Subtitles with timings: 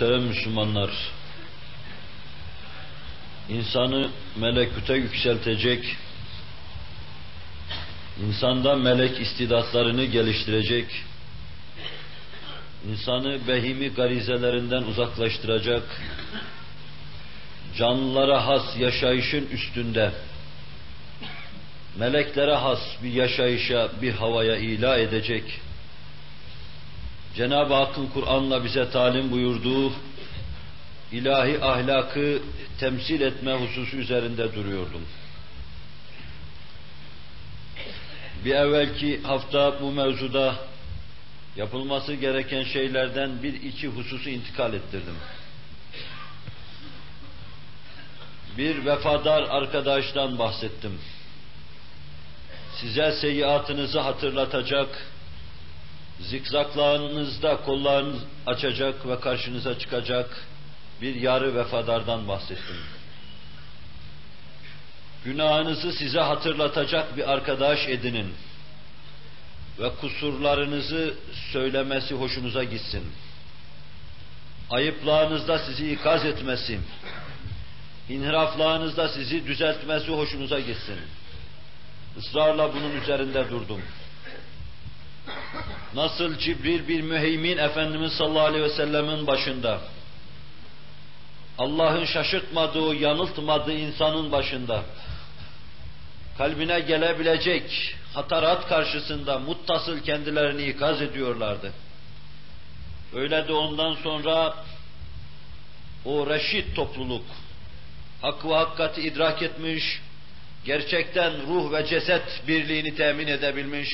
[0.00, 0.90] Muhterem Müslümanlar,
[3.48, 5.96] insanı melekute yükseltecek,
[8.26, 10.86] insanda melek istidatlarını geliştirecek,
[12.90, 15.82] insanı behimi garizelerinden uzaklaştıracak,
[17.76, 20.12] canlılara has yaşayışın üstünde,
[21.98, 25.60] meleklere has bir yaşayışa, bir havaya ila edecek,
[27.36, 29.92] Cenab-ı Hakk'ın Kur'an'la bize talim buyurduğu
[31.12, 32.42] ilahi ahlakı
[32.80, 35.02] temsil etme hususu üzerinde duruyordum.
[38.44, 40.54] Bir evvelki hafta bu mevzuda
[41.56, 45.16] yapılması gereken şeylerden bir iki hususu intikal ettirdim.
[48.58, 50.98] Bir vefadar arkadaştan bahsettim.
[52.80, 55.06] Size seyyiatınızı hatırlatacak,
[56.20, 60.46] zikzaklarınızda kollarınız açacak ve karşınıza çıkacak
[61.02, 62.76] bir yarı vefadardan bahsettim.
[65.24, 68.34] Günahınızı size hatırlatacak bir arkadaş edinin
[69.78, 71.14] ve kusurlarınızı
[71.52, 73.02] söylemesi hoşunuza gitsin.
[74.70, 76.80] Ayıplarınızda sizi ikaz etmesi,
[78.08, 80.96] inhiraflarınızda sizi düzeltmesi hoşunuza gitsin.
[82.18, 83.82] Israrla bunun üzerinde durdum.
[85.94, 89.80] Nasıl Cibril bir müheymin Efendimiz sallallahu aleyhi ve sellemin başında,
[91.58, 94.82] Allah'ın şaşırtmadığı, yanıltmadığı insanın başında,
[96.38, 101.72] kalbine gelebilecek hatarat karşısında muttasıl kendilerini ikaz ediyorlardı.
[103.14, 104.54] Öyle de ondan sonra
[106.04, 107.24] o reşit topluluk,
[108.22, 110.00] hak ve hakikati idrak etmiş,
[110.64, 113.88] gerçekten ruh ve ceset birliğini temin edebilmiş,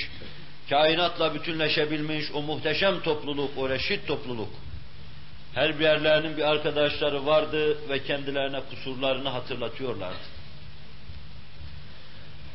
[0.70, 4.48] kainatla bütünleşebilmiş o muhteşem topluluk, o reşit topluluk,
[5.54, 10.36] her bir yerlerinin bir arkadaşları vardı ve kendilerine kusurlarını hatırlatıyorlardı.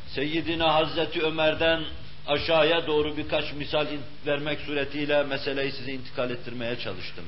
[0.08, 1.84] Seyyidina Hazreti Ömer'den
[2.26, 3.86] aşağıya doğru birkaç misal
[4.26, 7.24] vermek suretiyle meseleyi size intikal ettirmeye çalıştım.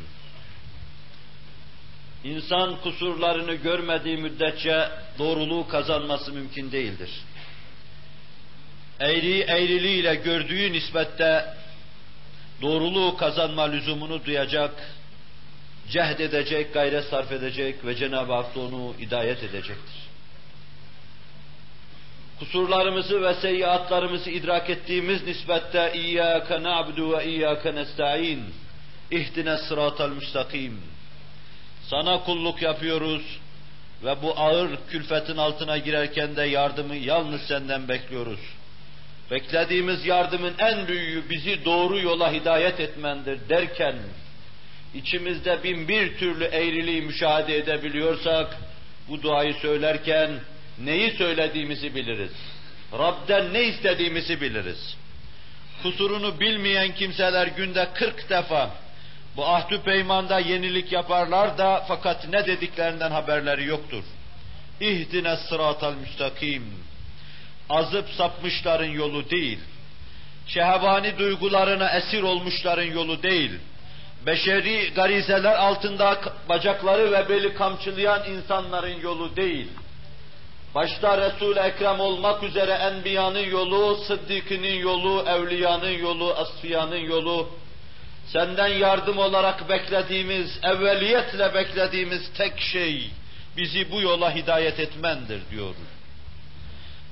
[2.25, 7.11] İnsan kusurlarını görmediği müddetçe doğruluğu kazanması mümkün değildir
[9.01, 11.55] eğri eğriliğiyle gördüğü nispette
[12.63, 14.71] doğruluğu kazanma lüzumunu duyacak,
[15.91, 20.05] cehd edecek, gayret sarf edecek ve Cenab-ı Hak onu hidayet edecektir.
[22.39, 28.45] Kusurlarımızı ve seyyiatlarımızı idrak ettiğimiz nispette İyyâke na'budu ve İyyâke nesta'in
[29.11, 29.57] ihdine
[30.09, 30.81] müstakim
[31.91, 33.23] sana kulluk yapıyoruz
[34.05, 38.41] ve bu ağır külfetin altına girerken de yardımı yalnız senden bekliyoruz.
[39.31, 43.95] Beklediğimiz yardımın en büyüğü bizi doğru yola hidayet etmendir derken,
[44.95, 48.57] içimizde bin bir türlü eğriliği müşahede edebiliyorsak,
[49.09, 50.31] bu duayı söylerken
[50.79, 52.33] neyi söylediğimizi biliriz.
[52.93, 54.97] Rab'den ne istediğimizi biliriz.
[55.83, 58.71] Kusurunu bilmeyen kimseler günde kırk defa
[59.37, 64.05] bu ahdü peymanda yenilik yaparlar da fakat ne dediklerinden haberleri yoktur.
[64.81, 66.84] İhdine sıratal müstakim
[67.71, 69.59] azıp sapmışların yolu değil,
[70.47, 73.51] şehvani duygularına esir olmuşların yolu değil,
[74.27, 79.69] beşeri garizeler altında bacakları ve beli kamçılayan insanların yolu değil,
[80.75, 87.49] başta Resul-i Ekrem olmak üzere Enbiya'nın yolu, Sıddık'ının yolu, Evliya'nın yolu, Asfiya'nın yolu,
[88.27, 93.11] senden yardım olarak beklediğimiz, evveliyetle beklediğimiz tek şey,
[93.57, 95.94] bizi bu yola hidayet etmendir diyoruz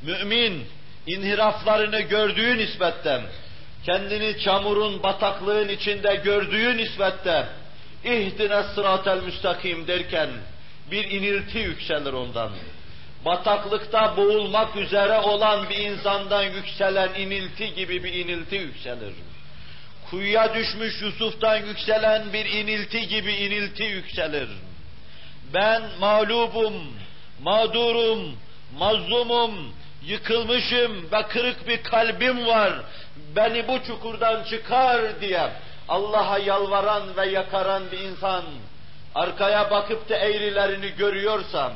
[0.03, 0.65] mümin
[1.07, 3.23] inhiraflarını gördüğü nispetten,
[3.87, 7.47] kendini çamurun, bataklığın içinde gördüğü nispetten,
[8.05, 10.29] ihdine sıratel müstakim derken
[10.91, 12.51] bir inilti yükselir ondan.
[13.25, 19.15] Bataklıkta boğulmak üzere olan bir insandan yükselen inilti gibi bir inilti yükselir.
[20.11, 24.49] Kuyuya düşmüş Yusuf'tan yükselen bir inilti gibi inilti yükselir.
[25.55, 26.75] Ben mağlubum,
[27.43, 28.37] mağdurum,
[28.79, 29.73] mazlumum,
[30.07, 32.73] yıkılmışım ve kırık bir kalbim var,
[33.37, 35.51] beni bu çukurdan çıkar diye
[35.89, 38.45] Allah'a yalvaran ve yakaran bir insan,
[39.15, 41.73] arkaya bakıp da eğrilerini görüyorsam,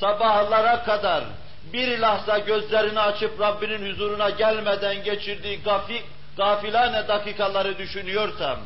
[0.00, 1.24] sabahlara kadar
[1.72, 6.02] bir lahza gözlerini açıp Rabbinin huzuruna gelmeden geçirdiği gafi,
[6.36, 8.58] gafilane dakikaları düşünüyorsam,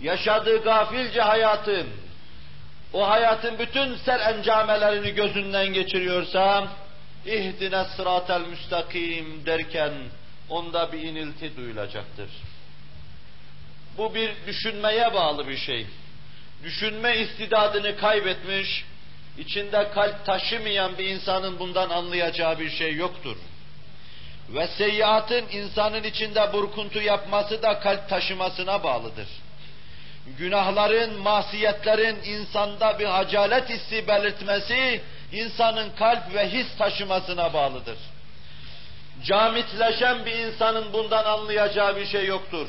[0.00, 1.86] yaşadığı gafilce hayatın,
[2.92, 6.68] o hayatın bütün ser encamelerini gözünden geçiriyorsam,
[7.26, 9.92] ihdine sıratel müstakim derken
[10.48, 12.30] onda bir inilti duyulacaktır.
[13.98, 15.86] Bu bir düşünmeye bağlı bir şey.
[16.62, 18.84] düşünme istidadını kaybetmiş,
[19.38, 23.36] içinde kalp taşımayan bir insanın bundan anlayacağı bir şey yoktur.
[24.48, 29.28] Ve seyyiatın insanın içinde burkuntu yapması da kalp taşımasına bağlıdır.
[30.38, 35.00] Günahların, masiyetlerin insanda bir hacalet hissi belirtmesi,
[35.32, 37.98] insanın kalp ve his taşımasına bağlıdır.
[39.24, 42.68] Camitleşen bir insanın bundan anlayacağı bir şey yoktur.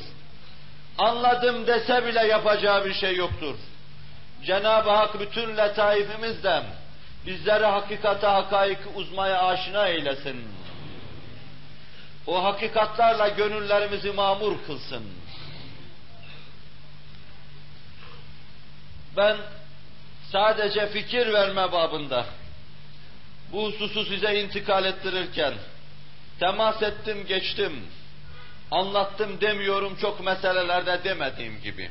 [0.98, 3.56] Anladım dese bile yapacağı bir şey yoktur.
[4.46, 6.64] Cenab-ı Hak bütün letaifimizle
[7.26, 10.48] bizleri hakikate hakaik uzmaya aşina eylesin.
[12.28, 15.04] O hakikatlarla gönüllerimizi mamur kılsın.
[19.18, 19.38] Ben
[20.32, 22.26] sadece fikir verme babında
[23.54, 25.54] bu hususu size intikal ettirirken
[26.40, 27.84] temas ettim geçtim,
[28.72, 31.90] anlattım demiyorum çok meselelerde demediğim gibi.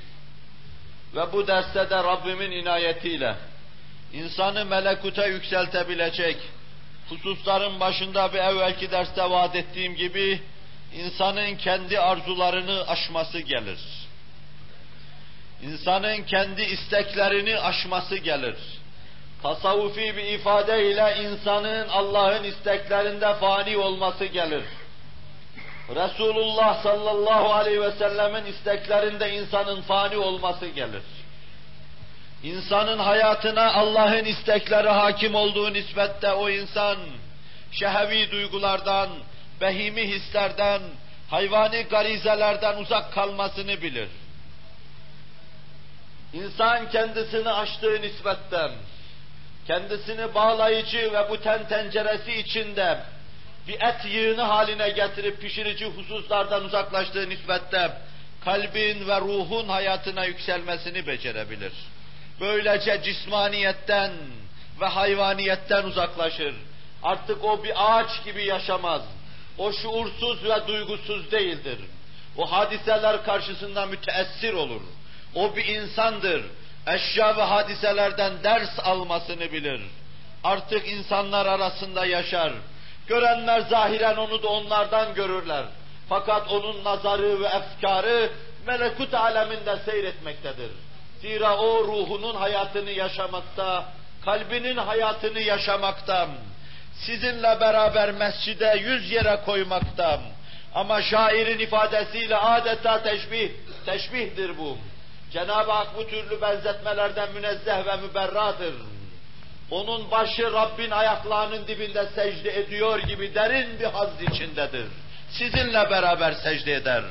[1.14, 3.34] Ve bu derste de Rabbimin inayetiyle
[4.12, 6.36] insanı melekute yükseltebilecek
[7.08, 10.42] hususların başında bir evvelki derste vaat ettiğim gibi
[10.94, 13.78] insanın kendi arzularını aşması gelir.
[15.62, 18.56] İnsanın kendi isteklerini aşması gelir.
[19.42, 24.64] Tasavvufi bir ifadeyle insanın Allah'ın isteklerinde fani olması gelir.
[25.88, 31.02] Resulullah sallallahu aleyhi ve sellemin isteklerinde insanın fani olması gelir.
[32.42, 36.96] İnsanın hayatına Allah'ın istekleri hakim olduğu nispette o insan
[37.72, 39.08] şehevi duygulardan,
[39.60, 40.82] behimi hislerden,
[41.30, 44.08] hayvani garizelerden uzak kalmasını bilir.
[46.32, 48.70] İnsan kendisini açtığı nispetten,
[49.68, 52.98] kendisini bağlayıcı ve bu ten tenceresi içinde
[53.68, 57.92] bir et yığını haline getirip pişirici hususlardan uzaklaştığı nispette
[58.44, 61.72] kalbin ve ruhun hayatına yükselmesini becerebilir.
[62.40, 64.10] Böylece cismaniyetten
[64.80, 66.54] ve hayvaniyetten uzaklaşır.
[67.02, 69.02] Artık o bir ağaç gibi yaşamaz.
[69.58, 71.78] O şuursuz ve duygusuz değildir.
[72.36, 74.80] O hadiseler karşısında müteessir olur.
[75.34, 76.42] O bir insandır.
[76.94, 79.80] Eşya ve hadiselerden ders almasını bilir.
[80.44, 82.52] Artık insanlar arasında yaşar.
[83.06, 85.64] Görenler zahiren onu da onlardan görürler.
[86.08, 88.30] Fakat onun nazarı ve efkarı
[88.66, 90.70] melekut aleminde seyretmektedir.
[91.20, 93.84] Zira o ruhunun hayatını yaşamakta,
[94.24, 96.28] kalbinin hayatını yaşamakta,
[96.94, 100.20] sizinle beraber mescide yüz yere koymakta.
[100.74, 103.50] Ama şairin ifadesiyle adeta teşbih,
[103.86, 104.78] teşbihdir bu.
[105.32, 108.74] Cenab-ı Hak bu türlü benzetmelerden münezzeh ve müberradır.
[109.70, 114.86] Onun başı Rabbin ayaklarının dibinde secde ediyor gibi derin bir haz içindedir.
[115.30, 117.02] Sizinle beraber secde eder.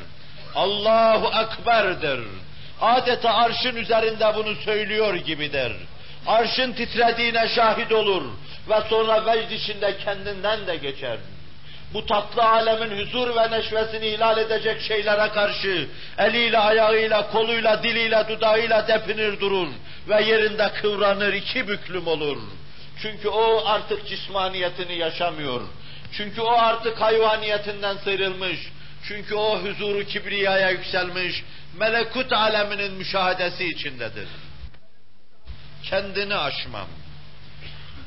[0.55, 2.19] Allahu Ekber'dir.
[2.81, 5.71] Adeta arşın üzerinde bunu söylüyor gibidir.
[6.27, 8.23] Arşın titrediğine şahit olur
[8.69, 11.17] ve sonra vecd içinde kendinden de geçer.
[11.93, 15.87] Bu tatlı alemin huzur ve neşvesini ihlal edecek şeylere karşı
[16.17, 19.67] eliyle, ayağıyla, koluyla, diliyle, dudağıyla depinir durur
[20.07, 22.37] ve yerinde kıvranır, iki büklüm olur.
[23.01, 25.61] Çünkü o artık cismaniyetini yaşamıyor.
[26.17, 28.59] Çünkü o artık hayvaniyetinden sıyrılmış.
[29.07, 31.43] Çünkü o huzuru kibriyaya yükselmiş,
[31.79, 34.27] melekut aleminin müşahedesi içindedir.
[35.83, 36.87] Kendini aşmam.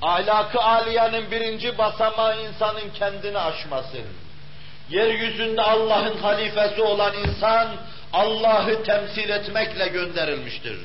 [0.03, 3.99] Ahlakı aliyenin birinci basamağı insanın kendini aşması.
[4.91, 7.69] Yeryüzünde Allah'ın halifesi olan insan,
[8.13, 10.79] Allah'ı temsil etmekle gönderilmiştir.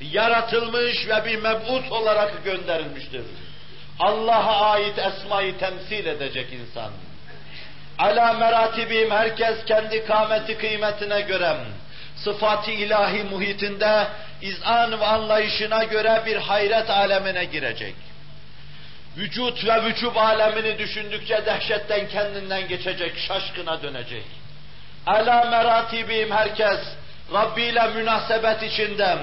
[0.00, 3.22] Yaratılmış ve bir meb'ut olarak gönderilmiştir.
[3.98, 6.90] Allah'a ait esmayı temsil edecek insan.
[7.98, 11.56] Ala meratibim herkes kendi kâmeti kıymetine göre,
[12.16, 14.06] sıfat-ı ilahi muhitinde
[14.42, 17.94] izan ve anlayışına göre bir hayret alemine girecek.
[19.18, 24.24] Vücut ve vücub alemini düşündükçe dehşetten kendinden geçecek, şaşkına dönecek.
[25.06, 26.80] Ala meratibim herkes
[27.32, 29.16] Rabbi ile münasebet içinde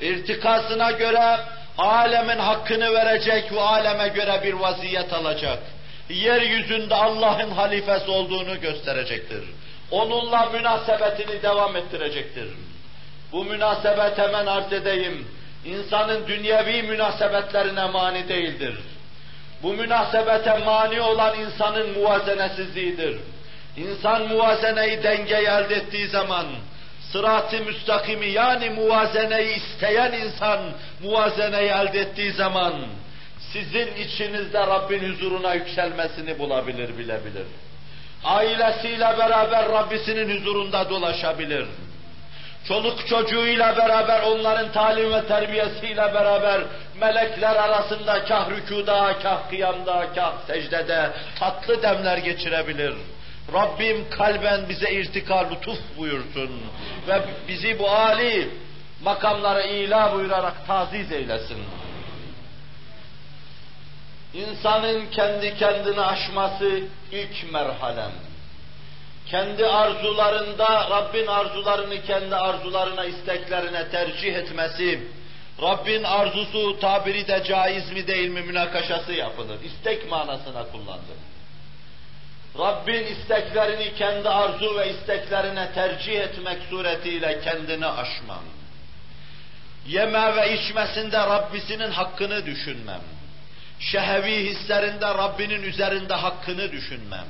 [0.00, 1.38] irtikasına göre
[1.78, 5.58] alemin hakkını verecek ve aleme göre bir vaziyet alacak.
[6.08, 9.44] Yeryüzünde Allah'ın halifesi olduğunu gösterecektir.
[9.90, 12.48] Onunla münasebetini devam ettirecektir.
[13.32, 15.28] Bu münasebet hemen arz edeyim.
[15.64, 18.78] İnsanın dünyevi münasebetlerine mani değildir.
[19.62, 23.18] Bu münasebete mani olan insanın muvazenesizliğidir.
[23.76, 26.46] İnsan muvazeneyi dengeye elde ettiği zaman,
[27.12, 30.60] sırat-ı müstakimi yani muvazeneyi isteyen insan
[31.02, 32.74] muvazeneyi elde ettiği zaman,
[33.52, 37.46] sizin içinizde Rabbin huzuruna yükselmesini bulabilir, bilebilir.
[38.24, 41.66] Ailesiyle beraber Rabbisinin huzurunda dolaşabilir.
[42.68, 46.60] Çoluk çocuğuyla beraber, onların talim ve terbiyesiyle beraber,
[47.00, 52.94] melekler arasında kah rükuda, kah kıyamda, kah secdede tatlı demler geçirebilir.
[53.52, 56.50] Rabbim kalben bize irtika lütuf buyursun
[57.08, 58.48] ve bizi bu âli
[59.02, 61.58] makamlara ila buyurarak taziz eylesin.
[64.34, 66.80] İnsanın kendi kendini aşması
[67.12, 68.25] ilk merhalem.
[69.30, 75.08] Kendi arzularında Rabbin arzularını kendi arzularına, isteklerine tercih etmesi,
[75.62, 79.58] Rabbin arzusu tabiri de caiz mi değil mi münakaşası yapılır.
[79.64, 81.18] İstek manasına kullandım.
[82.58, 88.42] Rabbin isteklerini kendi arzu ve isteklerine tercih etmek suretiyle kendini aşmam.
[89.86, 93.00] Yeme ve içmesinde Rabbisinin hakkını düşünmem.
[93.80, 97.26] Şehevi hislerinde Rabbinin üzerinde hakkını düşünmem.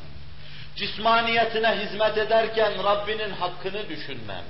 [0.77, 4.45] Cismaniyetine hizmet ederken Rabbinin hakkını düşünmem.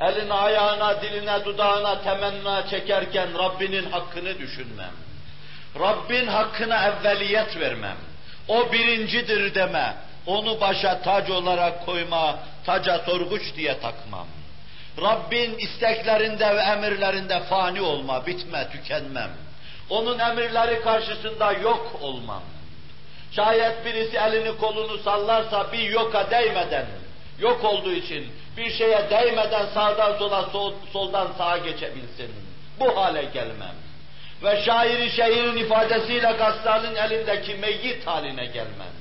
[0.00, 4.92] Eline, ayağına, diline, dudağına temenna çekerken Rabbinin hakkını düşünmem.
[5.80, 7.96] Rabbin hakkına evveliyet vermem.
[8.48, 9.94] O birincidir deme.
[10.26, 14.26] Onu başa tac olarak koyma, taca sorguç diye takmam.
[15.00, 19.30] Rabbin isteklerinde ve emirlerinde fani olma, bitme, tükenmem.
[19.90, 22.42] Onun emirleri karşısında yok olmam.
[23.36, 26.86] Şayet birisi elini kolunu sallarsa bir yoka değmeden,
[27.38, 32.30] yok olduğu için bir şeye değmeden sağdan sola, sol, soldan sağa geçebilsin.
[32.80, 33.74] Bu hale gelmem.
[34.42, 38.94] Ve şairi şehrin ifadesiyle gassalın elindeki meyyit haline gelmem.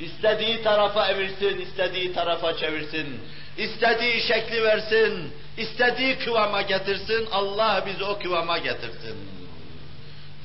[0.00, 3.20] İstediği tarafa evirsin, istediği tarafa çevirsin,
[3.58, 9.16] istediği şekli versin, istediği kıvama getirsin, Allah bizi o kıvama getirsin.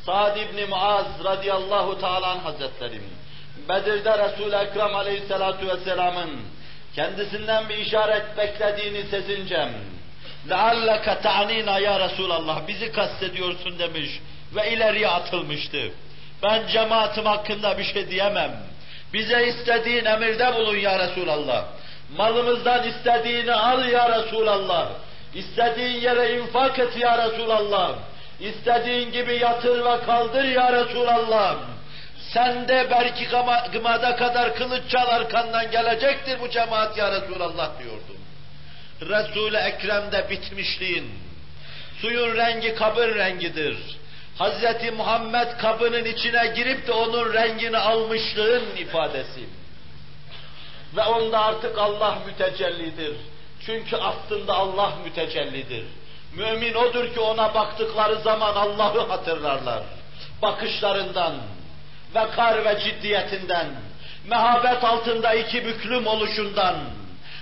[0.06, 3.04] Sa'd ibn Muaz radıyallahu teala hazretlerim,
[3.69, 6.31] Bedir'de Resul-i Ekrem aleyhissalatu vesselamın
[6.95, 9.71] kendisinden bir işaret beklediğini sezincem,
[10.49, 14.21] لَعَلَّكَ تَعْنِينَ ya Resulallah, bizi kastediyorsun demiş
[14.55, 15.91] ve ileriye atılmıştı.
[16.43, 18.51] Ben cemaatim hakkında bir şey diyemem.
[19.13, 21.65] Bize istediğin emirde bulun ya Resulallah.
[22.17, 24.89] Malımızdan istediğini al ya Resulallah.
[25.35, 27.95] İstediğin yere infak et ya Resulallah.
[28.41, 31.57] İstediğin gibi yatır ve kaldır ya Resulallah.
[32.34, 33.28] Sen de belki
[33.72, 38.18] gımada kadar kılıç çal arkandan gelecektir bu cemaat ya Resulallah diyordum.
[39.02, 41.12] Resul-i Ekrem'de bitmişliğin,
[42.02, 43.78] suyun rengi kabır rengidir.
[44.38, 49.46] Hazreti Muhammed kabının içine girip de onun rengini almışlığın ifadesi.
[50.96, 53.16] Ve onda artık Allah mütecellidir.
[53.66, 55.86] Çünkü aslında Allah mütecellidir.
[56.36, 59.84] Mümin odur ki ona baktıkları zaman Allah'ı hatırlarlar.
[60.42, 61.34] Bakışlarından,
[62.16, 63.68] vekar ve ciddiyetinden,
[64.28, 66.76] mehabet altında iki büklüm oluşundan,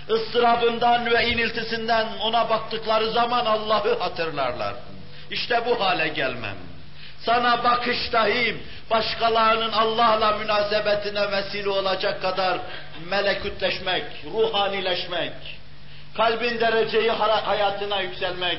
[0.09, 4.73] ıstırabından ve iniltisinden ona baktıkları zaman Allah'ı hatırlarlar.
[5.31, 6.55] İşte bu hale gelmem.
[7.25, 8.57] Sana bakış dahi
[8.91, 12.59] başkalarının Allah'la münasebetine vesile olacak kadar
[13.09, 14.03] melekutleşmek,
[14.33, 15.33] ruhanileşmek,
[16.17, 18.57] kalbin dereceyi hayatına yükselmek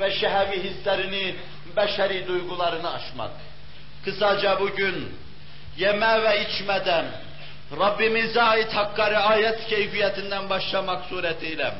[0.00, 1.34] ve şehevi hislerini,
[1.76, 3.30] beşeri duygularını aşmak.
[4.04, 5.16] Kısaca bugün
[5.76, 7.04] yeme ve içmeden
[7.80, 11.72] Rabbimize ait hakka riayet keyfiyetinden başlamak suretiyle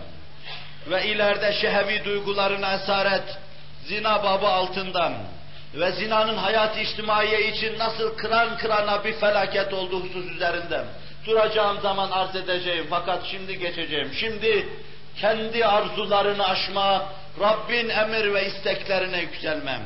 [0.91, 3.39] ve ileride şehevi duygularına esaret,
[3.85, 5.13] zina babı altından
[5.75, 10.85] ve zinanın hayat içtimaiye için nasıl kıran kırana bir felaket olduğu husus üzerinden
[11.27, 14.11] duracağım zaman arz edeceğim fakat şimdi geçeceğim.
[14.21, 14.69] Şimdi
[15.21, 17.05] kendi arzularını aşma,
[17.41, 19.83] Rabbin emir ve isteklerine yükselmem.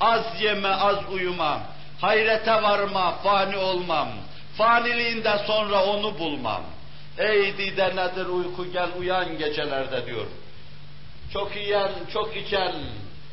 [0.00, 1.60] Az yeme, az uyumam.
[2.00, 4.08] Hayrete varma, fani olmam.
[4.58, 6.62] Faniliğinde sonra onu bulmam.
[7.18, 10.26] Ey dide nedir uyku gel uyan gecelerde diyor.
[11.32, 12.72] Çok yiyen, çok içen,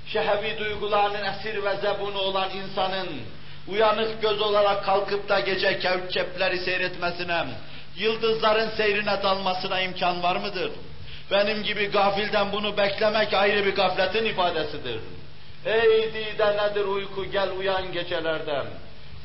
[0.07, 3.07] şehevi duygularının esir ve zebunu olan insanın
[3.67, 7.45] uyanık göz olarak kalkıp da gece kevkepleri seyretmesine,
[7.95, 10.71] yıldızların seyrine dalmasına imkan var mıdır?
[11.31, 14.99] Benim gibi gafilden bunu beklemek ayrı bir gafletin ifadesidir.
[15.67, 18.67] Ey dide nedir uyku gel uyan gecelerden.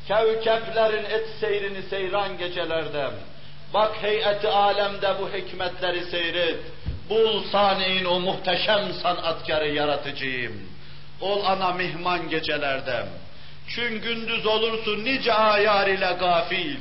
[0.07, 3.11] Kevkeplerin et seyrini seyran gecelerden.
[3.73, 6.59] Bak heyeti alemde bu hikmetleri seyret.
[7.09, 10.53] Bul sani'in o muhteşem sanatkarı yaratıcıyım.
[11.21, 13.05] Ol ana mihman gecelerde.
[13.67, 16.77] Çün gündüz olursun nice ayar ile gafil.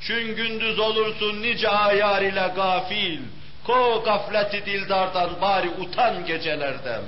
[0.00, 3.20] Çün gündüz olursun nice ayar ile gafil.
[3.66, 7.02] Ko gafleti dildardan bari utan gecelerden.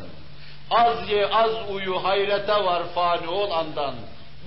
[0.71, 3.95] Az ye az uyu hayrete var fani ol andan.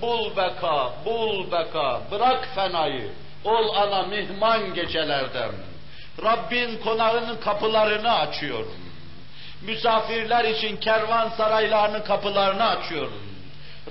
[0.02, 3.10] Bul beka, bul beka, bırak fenayı.
[3.44, 5.52] Ol ana mihman gecelerden.
[6.22, 8.64] Rabbin konağının kapılarını açıyor.
[9.62, 13.08] Misafirler için kervan saraylarının kapılarını açıyor.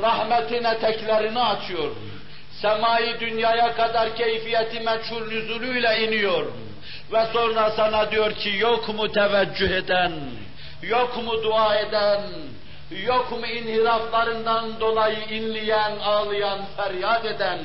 [0.01, 1.91] Rahmetin eteklerini açıyor.
[2.61, 6.45] Semayı dünyaya kadar keyfiyeti meçhul nüzulüyle iniyor.
[7.13, 10.11] Ve sonra sana diyor ki yok mu teveccüh eden,
[10.89, 12.21] yok mu dua eden,
[13.05, 17.59] yok mu inhiraflarından dolayı inleyen, ağlayan, feryat eden,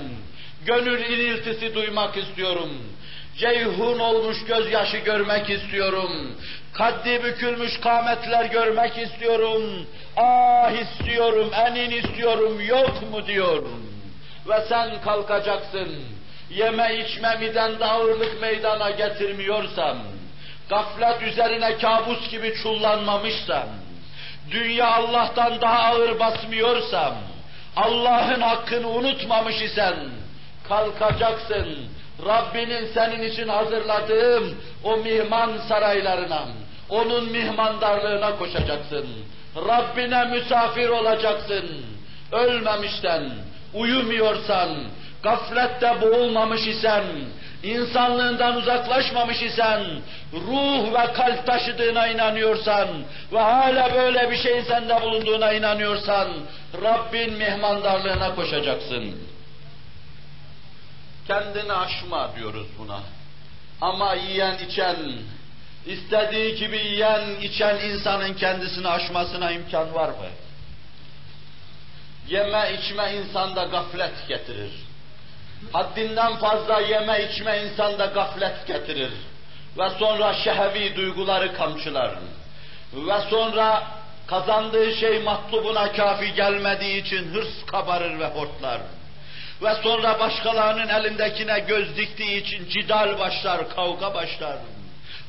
[0.66, 2.70] gönül iniltisi duymak istiyorum.
[3.36, 6.36] Ceyhun olmuş gözyaşı görmek istiyorum.
[6.72, 9.62] Kaddi bükülmüş kametler görmek istiyorum.
[10.16, 13.62] Ah istiyorum, enin istiyorum, yok mu diyor.
[14.48, 15.88] Ve sen kalkacaksın.
[16.50, 19.98] Yeme içme miden ağırlık meydana getirmiyorsam,
[20.68, 23.68] gaflet üzerine kabus gibi çullanmamışsam,
[24.50, 27.14] dünya Allah'tan daha ağır basmıyorsam,
[27.76, 29.96] Allah'ın hakkını unutmamış isen,
[30.68, 31.78] kalkacaksın,
[32.26, 36.44] Rabbinin senin için hazırladığım o mihman saraylarına,
[36.88, 39.06] onun mihmandarlığına koşacaksın.
[39.56, 41.84] Rabbine misafir olacaksın.
[42.32, 43.30] Ölmemişten,
[43.74, 44.68] uyumuyorsan,
[45.22, 47.04] gaflette boğulmamış isen,
[47.62, 49.84] insanlığından uzaklaşmamış isen,
[50.32, 52.88] ruh ve kalp taşıdığına inanıyorsan
[53.32, 56.28] ve hala böyle bir şeyin sende bulunduğuna inanıyorsan,
[56.82, 59.14] Rabbin mihmandarlığına koşacaksın.
[61.26, 63.00] Kendini aşma diyoruz buna.
[63.80, 64.96] Ama yiyen içen,
[65.86, 70.28] istediği gibi yiyen içen insanın kendisini aşmasına imkan var mı?
[72.28, 74.87] Yeme içme insanda gaflet getirir.
[75.72, 79.12] Haddinden fazla yeme içme insanda gaflet getirir.
[79.78, 82.10] Ve sonra şehevi duyguları kamçılar.
[82.92, 83.82] Ve sonra
[84.26, 88.80] kazandığı şey matlubuna kafi gelmediği için hırs kabarır ve hortlar.
[89.62, 94.56] Ve sonra başkalarının elindekine göz diktiği için cidal başlar, kavga başlar.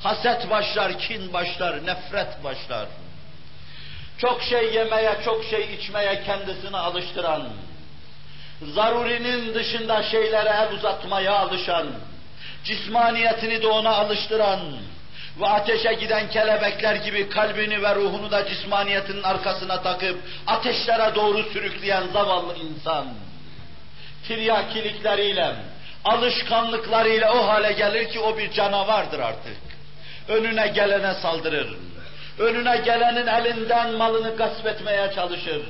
[0.04, 2.88] Haset başlar, kin başlar, nefret başlar.
[4.18, 7.50] Çok şey yemeye, çok şey içmeye kendisini alıştıran,
[8.62, 11.88] zarurinin dışında şeylere el uzatmaya alışan,
[12.64, 14.60] cismaniyetini de ona alıştıran
[15.40, 20.18] ve ateşe giden kelebekler gibi kalbini ve ruhunu da cismaniyetinin arkasına takıp
[20.48, 23.06] ateşlere doğru sürükleyen zavallı insan
[24.28, 25.56] tiryakilikleriyle,
[26.06, 29.58] alışkanlıklarıyla o hale gelir ki o bir canavardır artık.
[30.28, 31.78] Önüne gelene saldırır.
[32.40, 35.62] Önüne gelenin elinden malını gasp etmeye çalışır.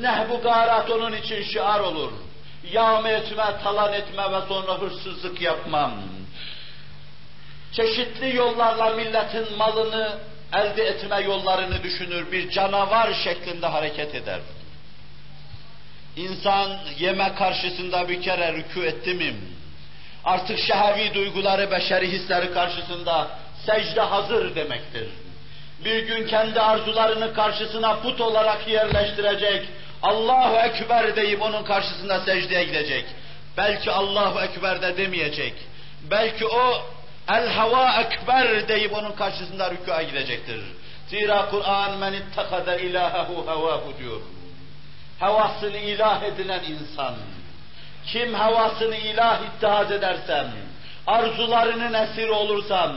[0.00, 2.12] Nehbu garat onun için şiar olur.
[2.72, 5.92] Yağma etme, talan etme ve sonra hırsızlık yapmam.
[7.72, 10.18] Çeşitli yollarla milletin malını
[10.52, 14.40] elde etme yollarını düşünür, bir canavar şeklinde hareket eder.
[16.16, 19.34] İnsan yeme karşısında bir kere rükû etti mi,
[20.24, 23.28] artık şehevi duyguları, beşeri hisleri karşısında
[23.66, 25.08] secde hazır demektir.
[25.84, 29.66] Bir gün kendi arzularını karşısına put olarak yerleştirecek,
[30.04, 33.04] Allahu Ekber deyip onun karşısında secdeye gidecek.
[33.56, 35.54] Belki Allahu Ekber de demeyecek.
[36.10, 36.82] Belki o
[37.28, 40.60] El Hava Ekber deyip onun karşısında rükûa gidecektir.
[41.08, 44.20] Zira Kur'an men ittakada ilahehu hevahu diyor
[45.20, 47.14] havasını ilah edilen insan,
[48.06, 50.52] kim havasını ilah ittihaz edersem,
[51.06, 52.96] arzularının esiri olursam,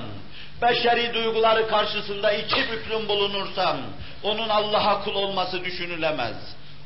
[0.62, 3.78] beşeri duyguları karşısında iki büklüm bulunursam,
[4.24, 6.36] onun Allah'a kul olması düşünülemez.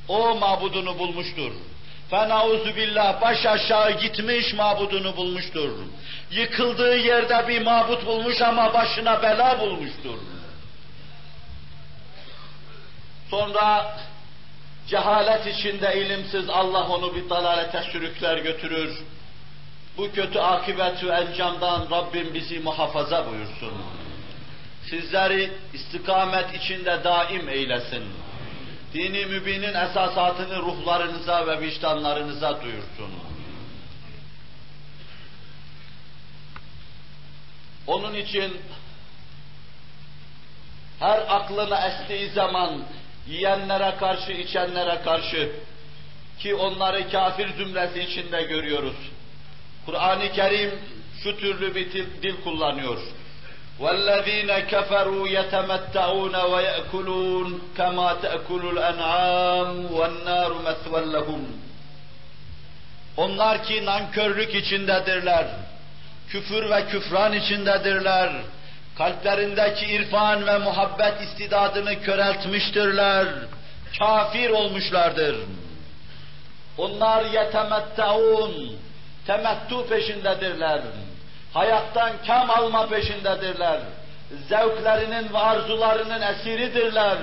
[0.08, 1.52] O mabudunu bulmuştur.
[2.10, 5.70] Fenauzu billah baş aşağı gitmiş mabudunu bulmuştur.
[6.32, 10.18] Yıkıldığı yerde bir mabut bulmuş ama başına bela bulmuştur.
[13.30, 13.98] Sonra
[14.88, 18.98] Cehalet içinde ilimsiz Allah onu bir dalalete sürükler götürür.
[19.98, 23.74] Bu kötü akıbet ve encamdan Rabbim bizi muhafaza buyursun.
[24.90, 28.04] Sizleri istikamet içinde daim eylesin.
[28.94, 33.12] Dini mübinin esasatını ruhlarınıza ve vicdanlarınıza duyursun.
[37.88, 38.58] Onun için
[41.00, 42.84] her aklına estiği zaman
[43.28, 45.52] yiyenlere karşı, içenlere karşı
[46.40, 48.96] ki onları kafir zümresi içinde görüyoruz.
[49.86, 50.80] Kur'an-ı Kerim
[51.24, 53.00] şu türlü bir dil, kullanıyor.
[53.81, 61.43] وَالَّذ۪ينَ كَفَرُوا يَتَمَتَّعُونَ وَيَأْكُلُونَ كَمَا تَأْكُلُ الْاَنْعَامُ وَالنَّارُ مَثْوًا لَهُمْ
[63.17, 65.47] Onlar ki nankörlük içindedirler,
[66.29, 68.33] küfür ve küfran içindedirler,
[68.99, 73.27] kalplerindeki irfan ve muhabbet istidadını köreltmiştirler,
[73.99, 75.37] kafir olmuşlardır.
[76.79, 78.77] Onlar yetemettaun,
[79.27, 80.81] temettu peşindedirler.
[81.55, 83.81] Hayattan kam alma peşindedirler.
[84.49, 87.19] zevklerinin ve arzularının esiridirler.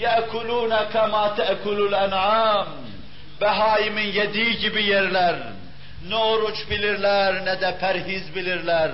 [0.00, 2.66] يَأْكُلُونَ كَمَا تَأْكُلُ الْاَنْعَامِ
[3.40, 5.36] Behaimin yediği gibi yerler.
[6.08, 8.90] Ne oruç bilirler ne de perhiz bilirler.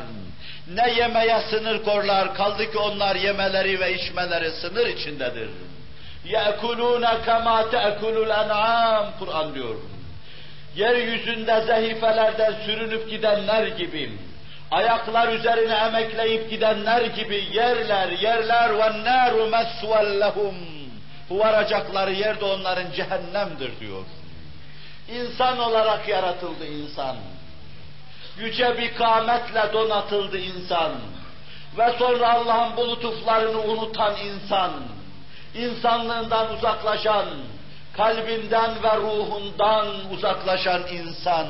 [0.74, 5.50] Ne yemeye sınır korlar, kaldı ki onlar yemeleri ve içmeleri sınır içindedir.
[6.26, 9.74] يَأْكُلُونَ كَمَا تَأْكُلُ الْاَنْعَامِ Kur'an diyor.
[10.76, 14.12] Yeryüzünde zehifelerden sürünüp gidenler gibi,
[14.71, 20.55] ayaklar üzerine emekleyip gidenler gibi yerler, yerler ve nâru mesvel lehum.
[21.29, 24.03] Varacakları yer de onların cehennemdir diyor.
[25.07, 27.15] İnsan olarak yaratıldı insan.
[28.37, 30.91] Yüce bir kâmetle donatıldı insan.
[31.77, 34.71] Ve sonra Allah'ın bu lütuflarını unutan insan.
[35.55, 37.25] insanlığından uzaklaşan,
[37.93, 41.47] kalbinden ve ruhundan uzaklaşan insan.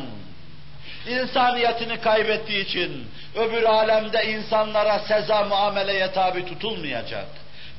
[1.10, 7.28] İnsaniyetini kaybettiği için öbür alemde insanlara seza muameleye tabi tutulmayacak.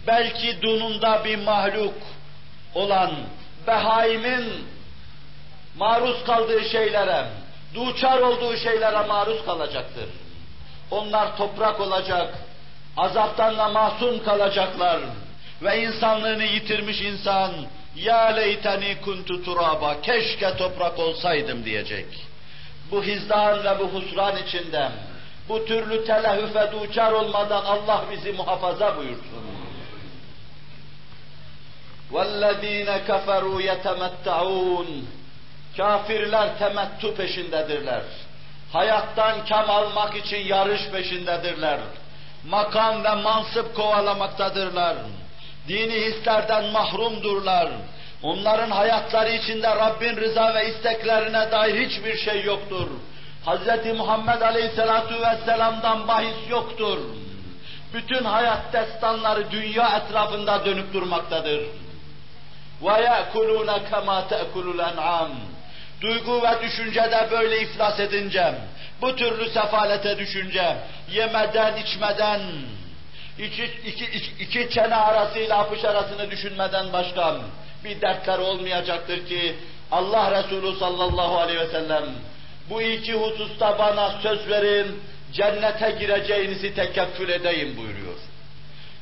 [0.07, 1.95] Belki dununda bir mahluk
[2.75, 3.11] olan
[3.67, 4.65] behaimin
[5.79, 7.27] maruz kaldığı şeylere,
[7.75, 10.09] duçar olduğu şeylere maruz kalacaktır.
[10.91, 12.35] Onlar toprak olacak,
[12.97, 15.01] azaptan da masum kalacaklar
[15.63, 17.53] ve insanlığını yitirmiş insan
[17.97, 22.07] ya leyteni kuntu turaba keşke toprak olsaydım diyecek
[22.92, 24.90] Bu hizdan ve bu husran içinde
[25.50, 29.44] bu türlü telehüfe duçar olmadan Allah bizi muhafaza buyursun.
[32.12, 34.88] وَالَّذ۪ينَ كَفَرُوا يَتَمَتَّعُونَ
[35.78, 38.02] Kafirler temettü peşindedirler.
[38.74, 41.80] Hayattan kam almak için yarış peşindedirler.
[42.50, 44.96] Makam ve mansıp kovalamaktadirler.
[45.68, 47.70] Dini hislerden mahrumdurlar.
[48.24, 52.88] Onların hayatları içinde Rabbin rıza ve isteklerine dair hiçbir şey yoktur.
[53.46, 53.98] Hz.
[53.98, 56.98] Muhammed Aleyhisselatu Vesselam'dan bahis yoktur.
[57.94, 61.62] Bütün hayat destanları dünya etrafında dönüp durmaktadır.
[62.84, 65.30] وَيَأْكُلُونَ كَمَا تَأْكُلُ الْاَنْعَامِ
[66.02, 68.54] Duygu ve düşüncede böyle iflas edince,
[69.02, 70.78] bu türlü sefalete düşünce,
[71.12, 72.42] yemeden, içmeden,
[73.38, 77.26] iki, iki, iki, iki çene arasıyla apış arasını düşünmeden başka
[77.85, 79.57] bir dertler olmayacaktır ki,
[79.93, 82.05] Allah Resulü sallallahu aleyhi ve sellem,
[82.71, 88.19] bu iki hususta bana söz verin, cennete gireceğinizi tekeffül edeyim buyuruyor.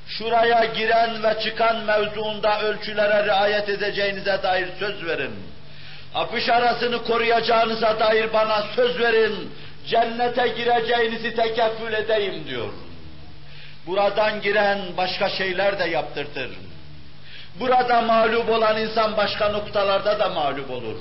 [0.08, 5.32] Şuraya giren ve çıkan mevzuunda ölçülere riayet edeceğinize dair söz verin
[6.16, 9.50] apış arasını koruyacağınıza dair bana söz verin,
[9.86, 12.72] cennete gireceğinizi tekeffül edeyim diyor.
[13.86, 16.50] Buradan giren başka şeyler de yaptırtır.
[17.60, 20.96] Burada mağlup olan insan başka noktalarda da mağlup olur.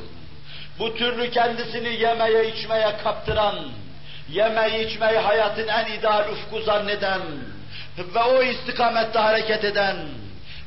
[0.79, 3.55] Bu türlü kendisini yemeye içmeye kaptıran,
[4.29, 7.21] yemeği içmeyi hayatın en ideal ufku zanneden
[7.97, 9.95] ve o istikamette hareket eden,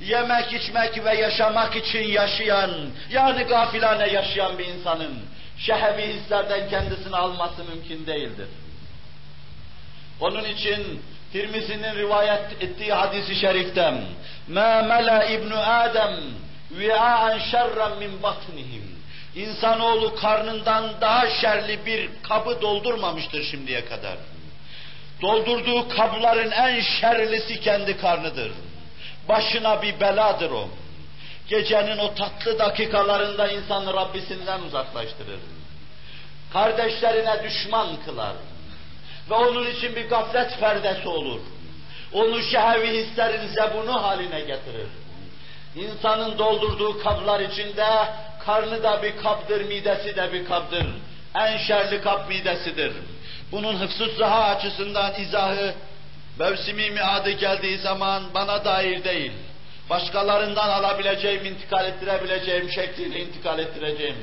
[0.01, 2.71] yemek, içmek ve yaşamak için yaşayan,
[3.11, 5.19] yani gafilane yaşayan bir insanın
[5.59, 8.49] şehevi hislerden kendisini alması mümkün değildir.
[10.21, 13.82] Onun için Tirmizi'nin rivayet ettiği hadisi şerifte
[14.50, 16.16] مَا مَلَا İbn Adem
[16.80, 18.94] وِعَاً شَرًّا min batnihim
[19.36, 24.18] İnsanoğlu karnından daha şerli bir kabı doldurmamıştır şimdiye kadar.
[25.22, 28.52] Doldurduğu kabların en şerlisi kendi karnıdır.
[29.30, 30.70] Başına bir beladır o.
[31.48, 35.40] Gecenin o tatlı dakikalarında insanı Rabbisinden uzaklaştırır.
[36.54, 38.34] Kardeşlerine düşman kılar.
[39.31, 41.41] ve onun için bir gaflet perdesi olur.
[42.13, 44.89] Onu şehevi hislerin zebunu haline getirir.
[45.77, 47.87] İnsanın doldurduğu kablar içinde
[48.47, 50.87] karnı da bir kaptır, midesi de bir kaptır.
[51.35, 52.93] En şerli kap midesidir.
[53.53, 55.75] Bunun hıfzı saha açısından izahı
[56.39, 59.33] Mevsimi miadı geldiği zaman bana dair değil,
[59.91, 64.17] başkalarından alabileceğim, intikal ettirebileceğim şekliyle intikal ettireceğim.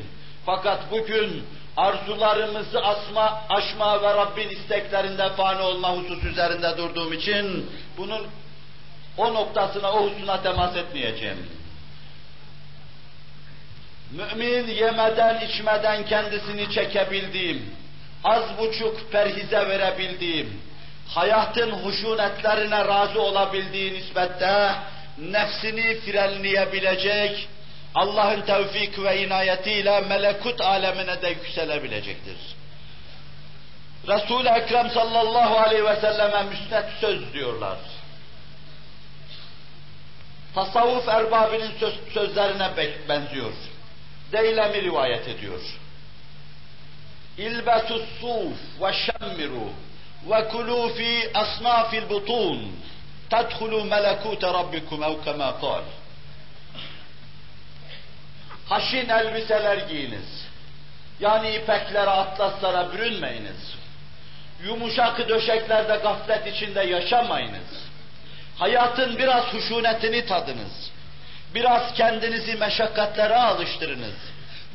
[0.45, 1.43] Fakat bugün
[1.77, 8.27] arzularımızı asma, aşma ve Rabbin isteklerinde fani olma husus üzerinde durduğum için bunun
[9.17, 11.49] o noktasına, o hususuna temas etmeyeceğim.
[14.11, 17.75] Mümin yemeden içmeden kendisini çekebildiğim,
[18.23, 20.61] az buçuk perhize verebildiğim,
[21.07, 24.71] hayatın huşunetlerine razı olabildiği nispette
[25.17, 27.47] nefsini frenleyebilecek,
[27.95, 32.37] Allah'ın tevfik ve inayetiyle melekut alemine de yükselebilecektir.
[34.07, 37.77] Resul-i Ekrem sallallahu aleyhi ve selleme müsnet söz diyorlar.
[40.55, 42.69] Tasavvuf erbabinin söz, sözlerine
[43.09, 43.53] benziyor.
[44.31, 45.61] Deylemi rivayet ediyor.
[47.37, 49.69] İlbetus suf ve şemmiru
[50.29, 52.75] ve kulu fi asnafil butun
[53.29, 55.23] tedhulu melekute rabbikum ev
[55.61, 55.81] kal.
[58.69, 60.45] Haşin elbiseler giyiniz.
[61.19, 63.75] Yani ipeklere, atlaslara bürünmeyiniz.
[64.63, 67.85] Yumuşak döşeklerde gaflet içinde yaşamayınız.
[68.57, 70.91] Hayatın biraz huşunetini tadınız.
[71.55, 74.15] Biraz kendinizi meşakkatlere alıştırınız.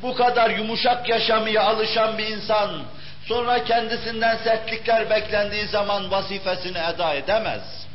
[0.01, 2.83] Bu kadar yumuşak yaşamaya alışan bir insan,
[3.27, 7.87] sonra kendisinden sertlikler beklendiği zaman vazifesini eda edemez.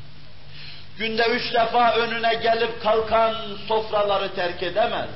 [0.99, 3.35] Günde üç defa önüne gelip kalkan
[3.69, 5.09] sofraları terk edemez.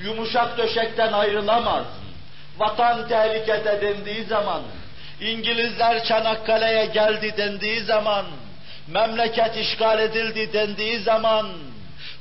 [0.00, 1.84] Yumuşak döşekten ayrılamaz.
[2.58, 4.62] Vatan tehlikede dendiği zaman,
[5.20, 8.26] İngilizler Çanakkale'ye geldi dendiği zaman,
[8.88, 11.46] memleket işgal edildi dendiği zaman,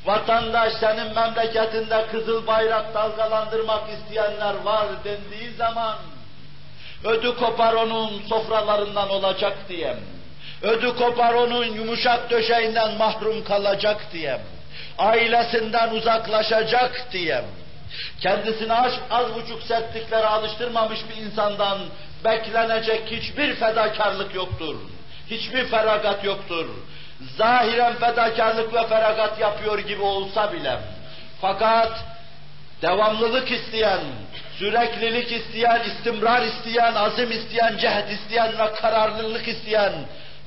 [0.06, 5.96] vatandaş senin memleketinde kızıl bayrak dalgalandırmak isteyenler var dendiği zaman,
[7.04, 9.98] ödü kopar onun sofralarından olacak diyem,
[10.62, 14.42] ödü kopar onun yumuşak döşeğinden mahrum kalacak diyem,
[14.98, 17.46] ailesinden uzaklaşacak diyem,
[18.22, 21.78] kendisini az, az buçuk sertliklere alıştırmamış bir insandan
[22.26, 24.76] beklenecek hiçbir fedakarlık yoktur.
[25.30, 26.66] Hiçbir feragat yoktur.
[27.38, 30.80] Zahiren fedakarlık ve feragat yapıyor gibi olsa bile.
[31.42, 31.92] Fakat
[32.82, 34.00] devamlılık isteyen,
[34.60, 39.94] süreklilik isteyen, istimrar isteyen, azim isteyen, cehd isteyen ve kararlılık isteyen,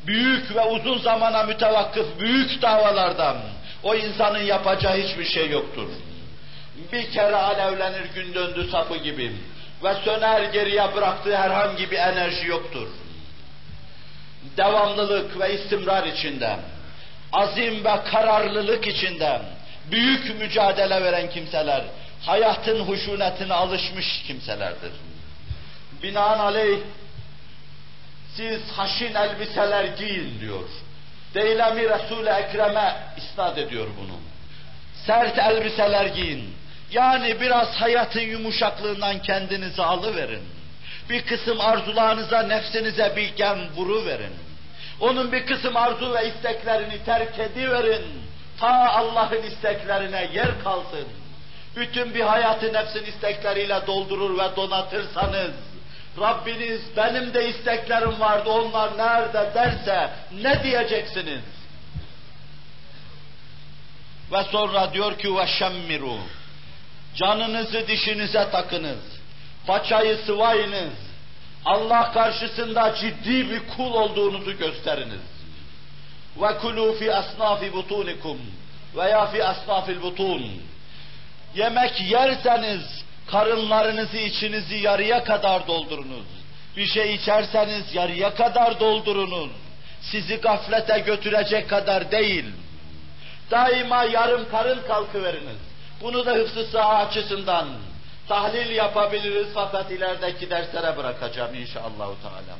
[0.06, 3.36] büyük ve uzun zamana mütevakkıf büyük davalardan
[3.82, 5.88] o insanın yapacağı hiçbir şey yoktur.
[6.92, 9.32] Bir kere alevlenir gün döndü sapı gibi
[9.84, 12.88] ve söner geriye bıraktığı herhangi bir enerji yoktur.
[14.56, 16.56] Devamlılık ve istimrar içinde,
[17.32, 19.42] azim ve kararlılık içinde
[19.90, 21.84] büyük mücadele veren kimseler,
[22.26, 24.92] hayatın huşunetine alışmış kimselerdir.
[26.02, 26.78] Binaenaleyh
[28.36, 30.68] siz haşin elbiseler giyin diyor.
[31.34, 34.16] Deylemi Resul-i Ekrem'e isnat ediyor bunu.
[35.06, 36.54] Sert elbiseler giyin.
[36.92, 40.42] Yani biraz hayatın yumuşaklığından kendinizi alıverin.
[41.10, 43.58] Bir kısım arzularınıza, nefsinize bir gem
[44.06, 44.32] verin.
[45.00, 48.02] Onun bir kısım arzu ve isteklerini terk ediverin.
[48.60, 51.08] Ta Allah'ın isteklerine yer kalsın.
[51.76, 55.50] Bütün bir hayatı nefsin istekleriyle doldurur ve donatırsanız,
[56.20, 60.10] Rabbiniz benim de isteklerim vardı onlar nerede derse
[60.42, 61.42] ne diyeceksiniz?
[64.32, 66.16] Ve sonra diyor ki ve şemmiru
[67.14, 68.98] Canınızı dişinize takınız.
[69.66, 70.92] Paçayı sıvayınız.
[71.64, 75.20] Allah karşısında ciddi bir kul olduğunuzu gösteriniz.
[76.36, 78.38] Ve kulu fi asnafi butunikum
[78.96, 80.62] veya fi asnafil butun.
[81.54, 86.26] Yemek yerseniz karınlarınızı içinizi yarıya kadar doldurunuz.
[86.76, 89.50] Bir şey içerseniz yarıya kadar doldurunuz.
[90.00, 92.44] Sizi gaflete götürecek kadar değil.
[93.50, 95.69] Daima yarım karın kalkıveriniz.
[96.00, 97.68] Bunu da hıfzı saha açısından
[98.28, 102.08] tahlil yapabiliriz fakat ilerideki derslere bırakacağım inşallah.
[102.22, 102.56] Teala.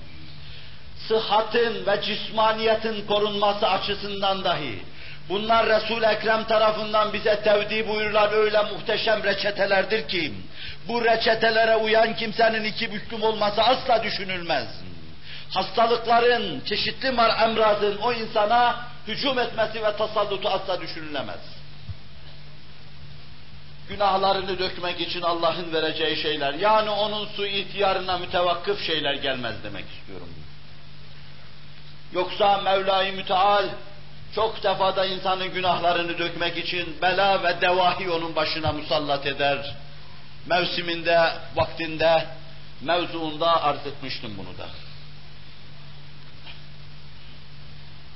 [1.08, 4.82] Sıhhatin ve cismaniyetin korunması açısından dahi
[5.28, 10.32] bunlar Resul Ekrem tarafından bize tevdi buyurulan öyle muhteşem reçetelerdir ki
[10.88, 14.68] bu reçetelere uyan kimsenin iki büklüm olması asla düşünülmez.
[15.50, 17.08] Hastalıkların, çeşitli
[17.44, 18.76] emradın o insana
[19.08, 21.59] hücum etmesi ve tasallutu asla düşünülemez
[23.90, 30.28] günahlarını dökmek için Allah'ın vereceği şeyler, yani onun su ihtiyarına mütevakkıf şeyler gelmez demek istiyorum.
[32.12, 33.64] Yoksa Mevla-i Müteal
[34.34, 39.74] çok defada insanın günahlarını dökmek için bela ve devahi onun başına musallat eder.
[40.46, 42.26] Mevsiminde, vaktinde,
[42.80, 44.66] mevzuunda arz etmiştim bunu da.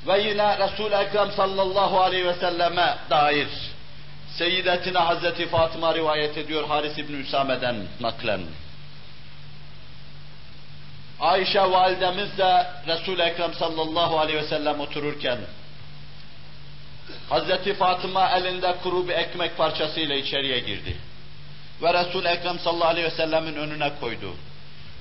[0.06, 3.48] Ve yine Resul-i Ekrem sallallahu aleyhi ve selleme dair
[4.38, 8.40] Seyyidetine Hazreti Fatıma rivayet ediyor Haris İbni Üsame'den naklen.
[11.20, 15.38] Ayşe validemiz de Resul-i Ekrem sallallahu aleyhi ve sellem otururken
[17.28, 20.96] Hazreti Fatıma elinde kuru bir ekmek parçasıyla içeriye girdi.
[21.82, 24.34] Ve Resul-i Ekrem sallallahu aleyhi ve sellemin önüne koydu.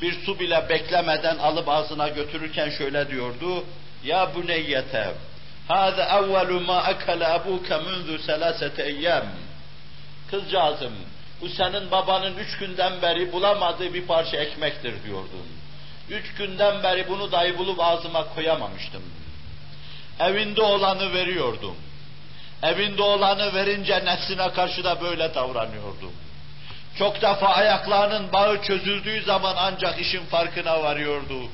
[0.02, 3.64] Bir su bile beklemeden alıp ağzına götürürken şöyle diyordu.
[4.04, 5.14] Ya bu neyyete
[5.71, 9.29] هذا أول ما أكل أبوك منذ ثلاثة أيام
[10.31, 10.93] Kızcağızım,
[11.41, 15.47] bu senin babanın üç günden beri bulamadığı bir parça ekmektir diyordun.
[16.11, 19.03] Üç günden beri bunu dahi bulup ağzıma koyamamıştım.
[20.21, 21.77] Evinde olanı veriyordum.
[22.63, 26.13] Evinde olanı verince nefsine karşı da böyle davranıyordum.
[26.99, 31.49] Çok defa ayaklarının bağı çözüldüğü zaman ancak işin farkına varıyordu.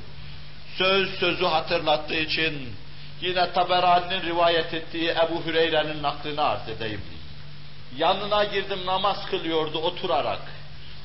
[0.78, 2.74] Söz sözü hatırlattığı için
[3.21, 7.01] Yine Taberani'nin rivayet ettiği Ebu Hüreyre'nin naklini arz edeyim.
[7.97, 10.41] Yanına girdim namaz kılıyordu oturarak.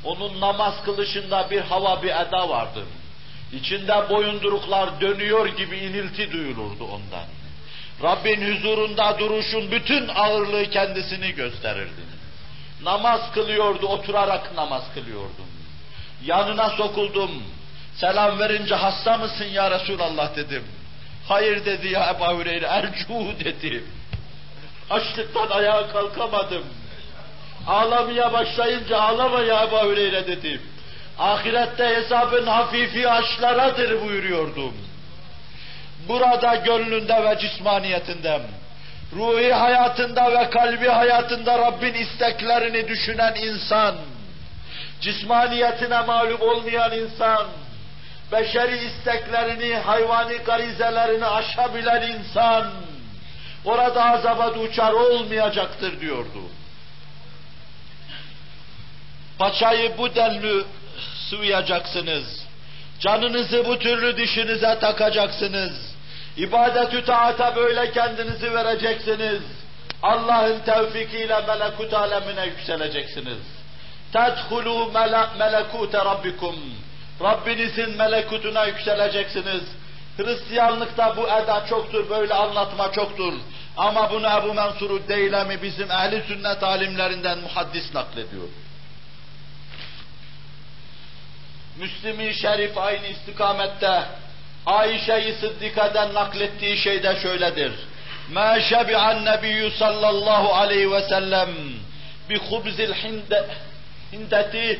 [0.05, 2.85] Onun namaz kılışında bir hava bir eda vardı.
[3.53, 7.27] İçinde boyunduruklar dönüyor gibi inilti duyulurdu ondan.
[8.03, 12.01] Rabbin huzurunda duruşun bütün ağırlığı kendisini gösterirdi.
[12.83, 15.47] Namaz kılıyordu, oturarak namaz kılıyordum.
[16.25, 17.31] Yanına sokuldum.
[17.97, 20.65] Selam verince hasta mısın ya Resulallah dedim.
[21.29, 23.85] Hayır dedi ya Ebu Hüreyre, ercu dedim.
[24.91, 26.65] Açlıktan ayağa kalkamadım.
[27.67, 30.63] Ağlamaya başlayınca ağlama ya Ebu Hüreyre dedim.
[31.19, 34.75] Ahirette hesabın hafifi aşlaradır buyuruyordum.
[36.09, 38.41] Burada gönlünde ve cismaniyetinde,
[39.17, 43.95] ruhi hayatında ve kalbi hayatında Rabbin isteklerini düşünen insan,
[45.01, 47.47] cismaniyetine mağlup olmayan insan,
[48.34, 52.72] beşeri isteklerini, hayvani garizelerini aşabilen insan,
[53.66, 56.42] orada azaba duçar olmayacaktır diyordu.
[59.40, 60.64] Paçayı bu denli
[61.30, 62.46] sıvayacaksınız.
[63.00, 65.96] Canınızı bu türlü dişinize takacaksınız.
[66.38, 69.42] İbadet-ü taata böyle kendinizi vereceksiniz.
[70.04, 73.38] Allah'ın tevfikiyle melekut alemine yükseleceksiniz.
[74.14, 76.56] تَدْخُلُوا melekute rabbikum.
[77.22, 79.64] Rabbinizin melekutuna yükseleceksiniz.
[80.18, 83.34] Hristiyanlıkta bu eda çoktur, böyle anlatma çoktur.
[83.78, 88.48] Ama bunu Ebu Mansur Deylemi bizim ehli sünnet alimlerinden muhaddis naklediyor.
[91.80, 94.04] Müslim-i Şerif aynı istikamette
[94.66, 97.72] Ayşe-i Sıddika'dan naklettiği şey de şöyledir.
[98.34, 101.50] مَا شَبِعَ النَّبِيُّ sallallahu aleyhi ve sellem
[102.30, 104.78] بِخُبْزِ الْحِنْدَةِ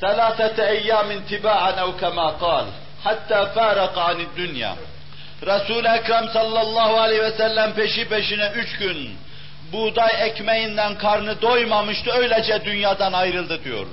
[0.00, 2.66] ثلاثة أيام تباعا أو كما قال
[3.04, 4.76] hatta فارق عن الدنيا
[5.42, 9.18] Resul-i Ekrem sallallahu aleyhi ve sellem peşi peşine üç gün
[9.72, 13.86] buğday ekmeğinden karnı doymamıştı, öylece dünyadan ayrıldı diyor.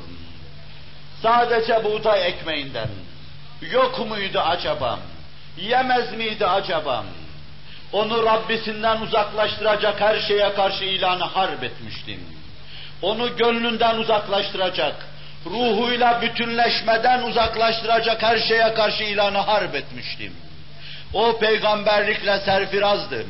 [1.21, 2.87] Sadece buğday ekmeğinden.
[3.71, 4.99] Yok muydu acaba?
[5.57, 7.03] Yemez miydi acaba?
[7.93, 12.19] Onu Rabbisinden uzaklaştıracak her şeye karşı ilanı harp etmiştim.
[13.01, 14.95] Onu gönlünden uzaklaştıracak,
[15.46, 20.32] ruhuyla bütünleşmeden uzaklaştıracak her şeye karşı ilanı harp etmiştim.
[21.14, 23.26] O peygamberlikle serfirazdı.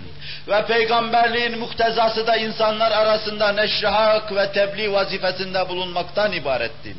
[0.49, 6.97] Ve peygamberliğin muhtezası da insanlar arasında neşri hak ve tebliğ vazifesinde bulunmaktan ibarettim.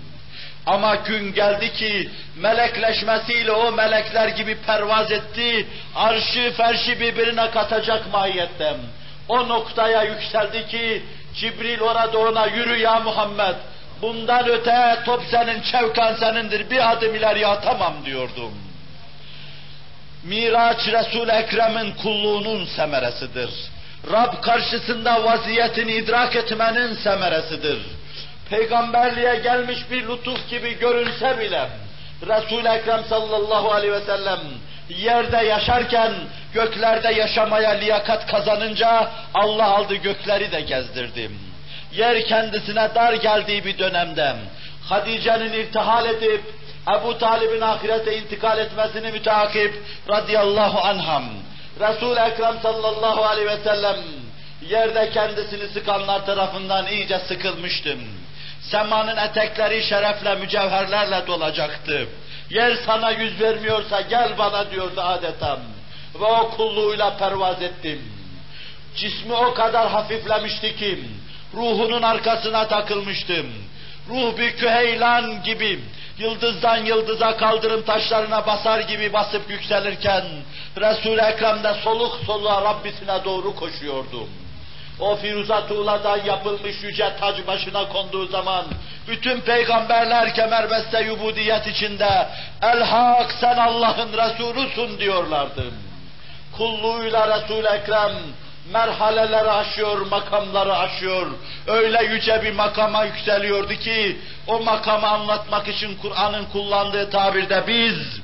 [0.65, 8.73] Ama gün geldi ki melekleşmesiyle o melekler gibi pervaz etti, arşı ferşi birbirine katacak mahiyette.
[9.29, 11.03] O noktaya yükseldi ki
[11.35, 13.55] Cibril orada ona yürü ya Muhammed,
[14.01, 18.53] bundan öte top senin, çevkan senindir, bir adım ileri atamam diyordum.
[20.23, 23.49] Miraç Resul-i Ekrem'in kulluğunun semeresidir.
[24.11, 27.79] Rab karşısında vaziyetini idrak etmenin semeresidir
[28.49, 31.69] peygamberliğe gelmiş bir lütuf gibi görünse bile
[32.27, 34.39] Resul-i Ekrem sallallahu aleyhi ve sellem
[34.89, 36.13] yerde yaşarken
[36.53, 41.39] göklerde yaşamaya liyakat kazanınca Allah aldı gökleri de gezdirdim.
[41.97, 44.35] Yer kendisine dar geldiği bir dönemde
[44.89, 46.43] Hadice'nin irtihal edip
[46.99, 51.23] Ebu Talib'in ahirete intikal etmesini müteakip radıyallahu anham
[51.79, 53.97] Resul-i Ekrem sallallahu aleyhi ve sellem
[54.69, 57.99] yerde kendisini sıkanlar tarafından iyice sıkılmıştım
[58.61, 62.07] Semanın etekleri şerefle, mücevherlerle dolacaktı.
[62.49, 65.59] Yer sana yüz vermiyorsa gel bana diyordu adeta.
[66.19, 68.01] Ve o kulluğuyla pervaz ettim.
[68.95, 70.99] Cismi o kadar hafiflemişti ki,
[71.57, 73.47] ruhunun arkasına takılmıştım.
[74.09, 75.79] Ruh bir küheylan gibi,
[76.17, 80.23] yıldızdan yıldıza kaldırım taşlarına basar gibi basıp yükselirken,
[80.77, 84.29] Resul-i Ekrem'de soluk soluğa Rabbisine doğru koşuyordum.
[84.99, 88.65] O Firuza tuğladan yapılmış yüce tac başına konduğu zaman
[89.07, 92.27] bütün peygamberler kemerbeste yubudiyet içinde
[92.61, 92.85] El
[93.41, 95.63] sen Allah'ın Resulusun diyorlardı.
[96.57, 98.11] Kulluğuyla Resul-i Ekrem
[98.71, 101.27] merhaleleri aşıyor, makamları aşıyor.
[101.67, 108.21] Öyle yüce bir makama yükseliyordu ki o makamı anlatmak için Kur'an'ın kullandığı tabirde biz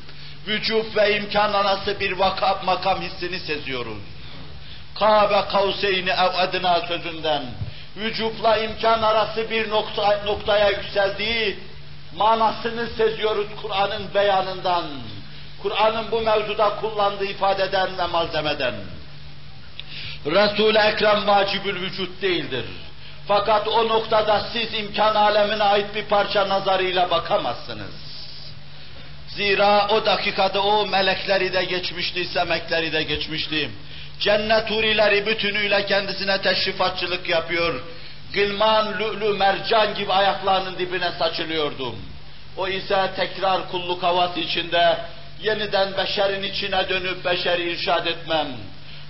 [0.48, 4.04] vücub ve imkan arası bir vakap makam hissini seziyoruz.
[5.00, 7.44] Kabe kavseyni ev edna sözünden
[7.98, 11.60] vücupla imkan arası bir nokta, noktaya yükseldiği
[12.16, 14.86] manasını seziyoruz Kur'an'ın beyanından.
[15.62, 18.74] Kur'an'ın bu mevzuda kullandığı ifadeden ve malzemeden.
[20.26, 22.66] Resul-i Ekrem vacibül vücut değildir.
[23.28, 28.04] Fakat o noktada siz imkan alemine ait bir parça nazarıyla bakamazsınız.
[29.28, 33.70] Zira o dakikada o melekleri de geçmişti, semekleri de geçmişti.
[34.20, 37.82] Cennet hurileri bütünüyle kendisine teşrifatçılık yapıyor.
[38.34, 41.96] Gılman, lü'lü, mercan gibi ayaklarının dibine saçılıyordu.
[42.58, 44.98] O ise tekrar kulluk havası içinde
[45.42, 48.48] yeniden beşerin içine dönüp beşeri irşad etmem.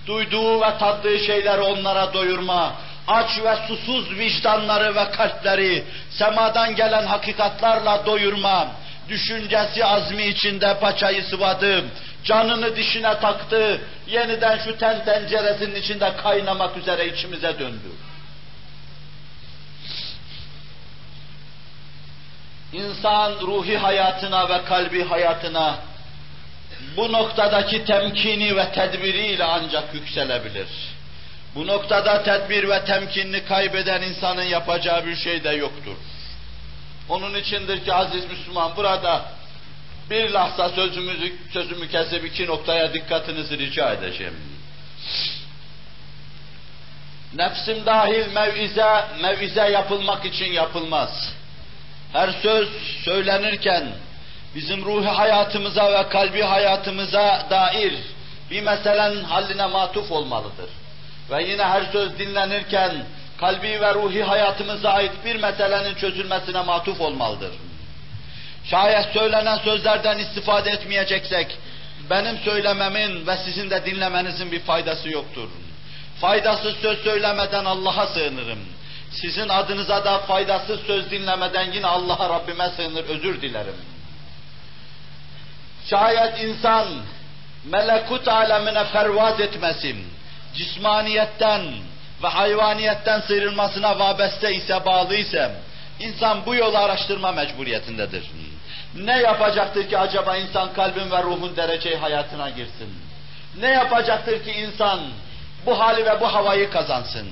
[0.06, 2.74] Duyduğu ve tattığı şeyleri onlara doyurma.
[3.08, 8.68] Aç ve susuz vicdanları ve kalpleri semadan gelen hakikatlarla doyurma.
[9.08, 11.84] Düşüncesi azmi içinde paçayı sıvadı.
[12.24, 13.80] Canını dişine taktı.
[14.06, 17.88] Yeniden şu ten tenceresinin içinde kaynamak üzere içimize döndü.
[22.72, 25.78] İnsan ruhi hayatına ve kalbi hayatına
[26.96, 30.68] bu noktadaki temkini ve tedbiriyle ancak yükselebilir.
[31.54, 35.96] Bu noktada tedbir ve temkinini kaybeden insanın yapacağı bir şey de yoktur.
[37.08, 39.24] Onun içindir ki aziz Müslüman burada
[40.10, 44.34] bir lahza sözümüzü, sözümü kesip iki noktaya dikkatinizi rica edeceğim.
[47.34, 51.32] Nefsim dahil mevize, mevize yapılmak için yapılmaz.
[52.12, 52.68] Her söz
[53.04, 53.84] söylenirken
[54.54, 57.94] bizim ruhi hayatımıza ve kalbi hayatımıza dair
[58.50, 60.70] bir meselenin halline matuf olmalıdır.
[61.30, 62.92] Ve yine her söz dinlenirken
[63.40, 67.52] kalbi ve ruhi hayatımıza ait bir meselenin çözülmesine matuf olmalıdır.
[68.64, 71.58] Şayet söylenen sözlerden istifade etmeyeceksek,
[72.10, 75.48] benim söylememin ve sizin de dinlemenizin bir faydası yoktur.
[76.20, 78.58] Faydasız söz söylemeden Allah'a sığınırım.
[79.10, 83.74] Sizin adınıza da faydasız söz dinlemeden yine Allah'a Rabbime sığınır, özür dilerim.
[85.90, 86.86] Şayet insan
[87.64, 90.06] melekut alemine pervaz etmesin,
[90.54, 91.62] cismaniyetten
[92.22, 95.50] ve hayvaniyetten sıyrılmasına vabeste ise bağlı ise,
[96.00, 98.30] insan bu yolu araştırma mecburiyetindedir.
[98.94, 102.98] Ne yapacaktır ki acaba insan kalbin ve ruhun dereceyi hayatına girsin?
[103.60, 105.00] Ne yapacaktır ki insan
[105.66, 107.28] bu hali ve bu havayı kazansın?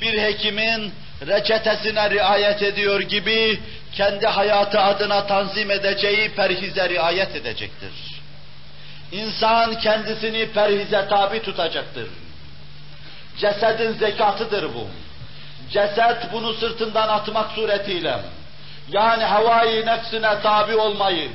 [0.00, 0.92] Bir hekimin
[1.26, 3.60] reçetesine riayet ediyor gibi
[3.92, 7.92] kendi hayatı adına tanzim edeceği perhize riayet edecektir.
[9.12, 12.08] İnsan kendisini perhize tabi tutacaktır.
[13.38, 14.88] Cesedin zekatıdır bu.
[15.70, 18.18] Ceset bunu sırtından atmak suretiyle,
[18.88, 21.30] yani havai nefsine tabi olmayı,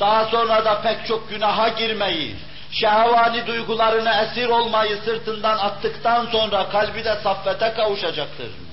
[0.00, 2.36] daha sonra da pek çok günaha girmeyi,
[2.70, 8.65] şehvani duygularına esir olmayı sırtından attıktan sonra kalbi de saffete kavuşacaktır.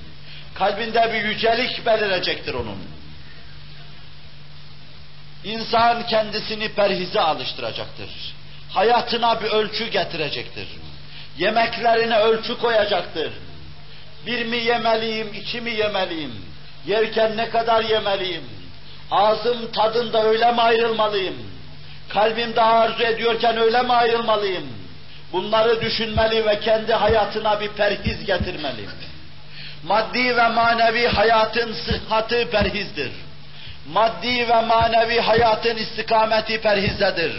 [0.55, 2.77] Kalbinde bir yücelik belirecektir onun.
[5.43, 8.09] İnsan kendisini perhize alıştıracaktır.
[8.69, 10.67] Hayatına bir ölçü getirecektir.
[11.37, 13.33] Yemeklerine ölçü koyacaktır.
[14.25, 16.45] Bir mi yemeliyim, iki mi yemeliyim?
[16.87, 18.43] Yerken ne kadar yemeliyim?
[19.11, 21.35] Ağzım tadında öyle mi ayrılmalıyım?
[22.09, 24.67] Kalbim daha arzu ediyorken öyle mi ayrılmalıyım?
[25.33, 28.85] Bunları düşünmeli ve kendi hayatına bir perhiz getirmeli.
[29.84, 33.11] Maddi ve manevi hayatın sıhhatı perhizdir.
[33.93, 37.34] Maddi ve manevi hayatın istikameti perhizdedir.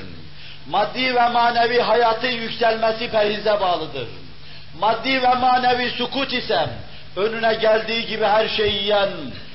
[0.68, 4.08] Maddi ve manevi hayatın yükselmesi perhize bağlıdır.
[4.80, 6.68] Maddi ve manevi sukut ise
[7.16, 9.10] önüne geldiği gibi her şeyi yiyen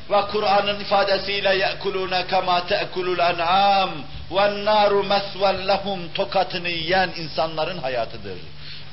[0.10, 3.90] ve Kur'an'ın ifadesiyle yekulune kema te'kulul en'am
[4.32, 8.38] ve naru mesven lehum tokatını yiyen insanların hayatıdır.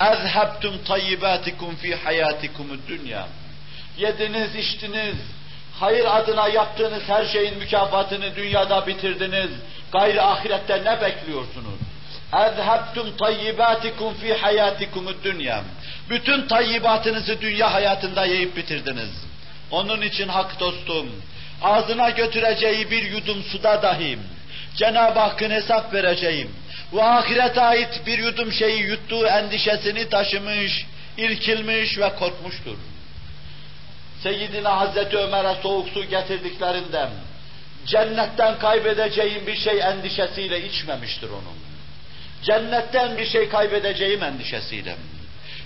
[0.01, 3.27] Ezhebtum tayyibatikum fi hayatikum dünya.
[3.98, 5.16] Yediniz, içtiniz,
[5.80, 9.50] hayır adına yaptığınız her şeyin mükafatını dünyada bitirdiniz.
[9.92, 11.80] Gayrı ahirette ne bekliyorsunuz?
[12.34, 15.62] اَذْهَبْتُمْ طَيِّبَاتِكُمْ فِي حَيَاتِكُمُ dünya.
[16.10, 19.10] Bütün tayyibatınızı dünya hayatında yiyip bitirdiniz.
[19.72, 21.10] Onun için hak dostum,
[21.62, 24.18] ağzına götüreceği bir yudum suda dahi
[24.76, 26.50] Cenab-ı Hakk'ın hesap vereceğim.
[26.92, 30.86] Bu ahirete ait bir yudum şeyi yuttuğu endişesini taşımış,
[31.18, 32.78] irkilmiş ve korkmuştur.
[34.23, 37.11] Seyyidina Hazreti Ömer'e soğuk su getirdiklerinden
[37.87, 41.57] cennetten kaybedeceğim bir şey endişesiyle içmemiştir onun.
[42.43, 44.97] Cennetten bir şey kaybedeceğim endişesiyle.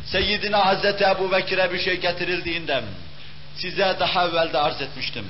[0.06, 2.82] Seyyidina Hazreti Ebu Bekir'e bir şey getirildiğinde
[3.56, 5.26] size daha evvel de arz etmiştim.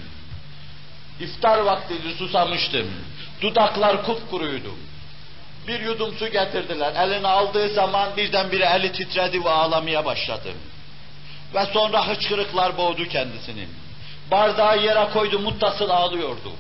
[1.20, 2.90] İftar vaktiydi susamıştım.
[3.40, 4.74] Dudaklar kupkuruydu.
[5.68, 6.94] Bir yudum su getirdiler.
[6.94, 10.48] Elini aldığı zaman birdenbire eli titredi ve ağlamaya başladı.
[11.54, 13.68] Ve sonra hıçkırıklar boğdu kendisini.
[14.30, 16.52] Bardağı yere koydu, muttasıl ağlıyordu.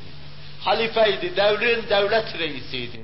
[0.64, 3.00] Halifeydi, devrin devlet reisiydi.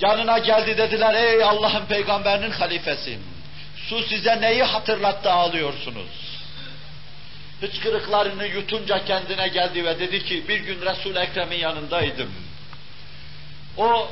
[0.00, 3.18] Yanına geldi dediler, ey Allah'ın peygamberinin halifesi.
[3.88, 6.42] Su size neyi hatırlattı ağlıyorsunuz?
[7.60, 12.32] Hıçkırıklarını yutunca kendine geldi ve dedi ki, bir gün Resul-i Ekrem'in yanındaydım.
[13.76, 14.08] O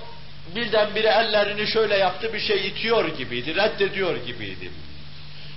[0.57, 4.71] birdenbire ellerini şöyle yaptı, bir şey itiyor gibiydi, reddediyor gibiydi.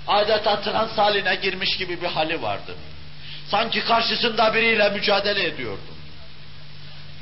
[0.07, 2.75] Adeta trans haline girmiş gibi bir hali vardı.
[3.51, 5.93] Sanki karşısında biriyle mücadele ediyordu.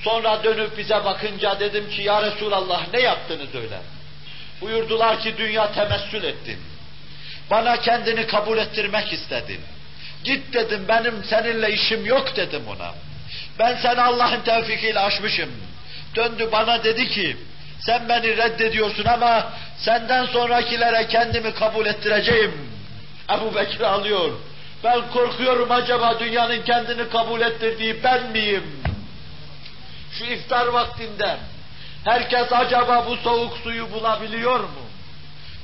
[0.04, 3.80] Sonra dönüp bize bakınca dedim ki ya Resulallah ne yaptınız öyle?
[4.62, 6.60] Buyurdular ki dünya temessül ettin.
[7.52, 9.60] Bana kendini kabul ettirmek istedin.
[10.24, 12.94] Git dedim benim seninle işim yok dedim ona.
[13.60, 15.50] Ben seni Allah'ın tevfikiyle aşmışım.
[16.16, 17.38] Döndü bana dedi ki
[17.86, 22.72] sen beni reddediyorsun ama senden sonrakilere kendimi kabul ettireceğim.
[23.38, 24.32] Ebu Bekir alıyor.
[24.84, 28.64] Ben korkuyorum acaba dünyanın kendini kabul ettirdiği ben miyim?
[30.12, 31.38] Şu iftar vaktinde
[32.06, 34.82] herkes acaba bu soğuk suyu bulabiliyor mu?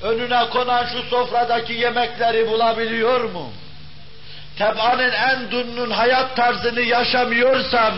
[0.02, 3.52] Önüne konan şu sofradaki yemekleri bulabiliyor mu?
[4.58, 7.94] Teb'anın en dünnün hayat tarzını yaşamıyorsam,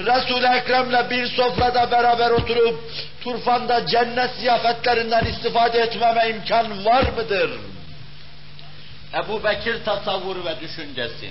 [0.00, 7.50] Resul-i Ekrem'le bir sofrada beraber oturup turfanda cennet ziyafetlerinden istifade etmeme imkan var mıdır?
[9.14, 11.30] Ebu Bekir tasavvur ve düşüncesi.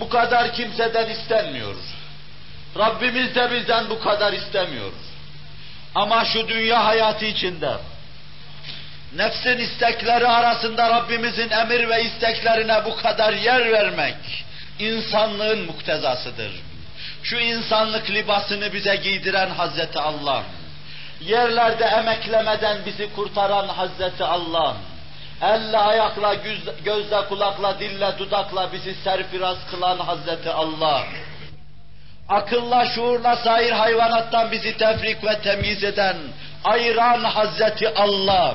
[0.00, 1.74] Bu kadar kimseden istenmiyor.
[2.78, 4.92] Rabbimiz de bizden bu kadar istemiyor.
[5.94, 7.70] Ama şu dünya hayatı içinde
[9.16, 14.16] nefsin istekleri arasında Rabbimizin emir ve isteklerine bu kadar yer vermek
[14.80, 16.52] insanlığın muktezasıdır.
[17.22, 20.42] Şu insanlık libasını bize giydiren Hazreti Allah,
[21.20, 24.76] yerlerde emeklemeden bizi kurtaran Hazreti Allah,
[25.42, 31.04] elle ayakla, göz, gözle kulakla, dille dudakla bizi serfiraz kılan Hazreti Allah,
[32.28, 36.16] akılla, şuurla sair hayvanattan bizi tefrik ve temyiz eden,
[36.64, 38.54] ayıran Hazreti Allah,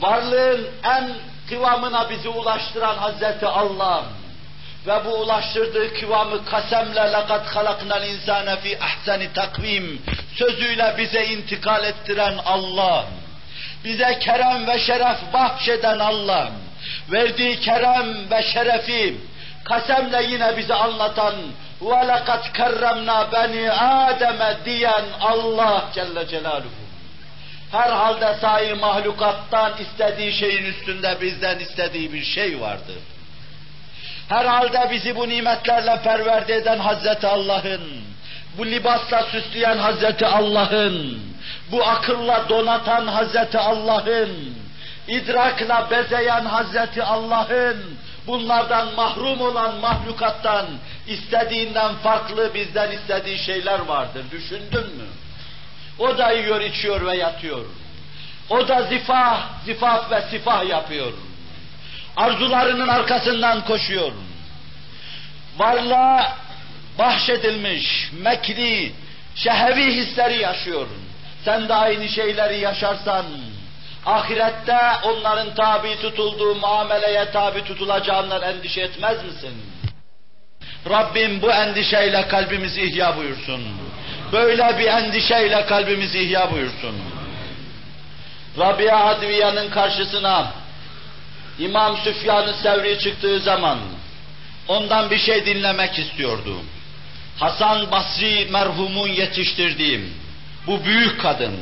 [0.00, 1.10] varlığın en
[1.48, 4.04] kıvamına bizi ulaştıran Hazreti Allah
[4.87, 10.01] ve bu ulaştırdığı kıvamı kasemle لَقَدْ خَلَقْنَا الْاِنْسَانَ ف۪ي اَحْسَنِ takvim
[10.35, 13.05] sözüyle bize intikal ettiren Allah,
[13.83, 16.49] bize kerem ve şeref bahşeden Allah,
[17.11, 19.17] verdiği kerem ve şerefi
[19.63, 21.33] kasemle yine bize anlatan
[21.81, 26.83] وَلَقَدْ كَرَّمْنَا beni Adem'e diyen Allah Celle Celaluhu
[27.71, 32.97] herhalde sair mahlukattan istediği şeyin üstünde bizden istediği bir şey vardır.
[34.28, 37.80] Herhalde bizi bu nimetlerle perverde eden Hazreti Allah'ın,
[38.58, 41.22] bu libasla süsleyen Hazreti Allah'ın,
[41.70, 44.54] bu akılla donatan Hazreti Allah'ın,
[45.08, 50.66] idrakla bezeyen Hazreti Allah'ın, bunlardan mahrum olan mahlukattan
[51.06, 54.24] istediğinden farklı bizden istediği şeyler vardır.
[54.30, 55.06] Düşündün mü?
[55.98, 57.64] O da yiyor, içiyor ve yatıyor.
[58.50, 61.12] O da zifah, zifaf ve sifah yapıyor.
[62.18, 64.12] Arzularının arkasından koşuyor.
[65.58, 66.36] Varlığa
[66.98, 68.92] bahşedilmiş, mekri,
[69.34, 70.86] şehevi hisleri yaşıyor.
[71.44, 73.26] Sen de aynı şeyleri yaşarsan,
[74.06, 79.54] ahirette onların tabi tutulduğu muameleye tabi tutulacağından endişe etmez misin?
[80.90, 83.62] Rabbim bu endişeyle kalbimizi ihya buyursun.
[84.32, 86.96] Böyle bir endişeyle kalbimizi ihya buyursun.
[88.58, 90.52] Rabia Adviya'nın karşısına
[91.58, 93.78] İmam Süfyan-ı Sevri çıktığı zaman
[94.68, 96.62] ondan bir şey dinlemek istiyordu.
[97.38, 100.14] Hasan Basri merhumun yetiştirdiğim
[100.66, 101.60] bu büyük kadın.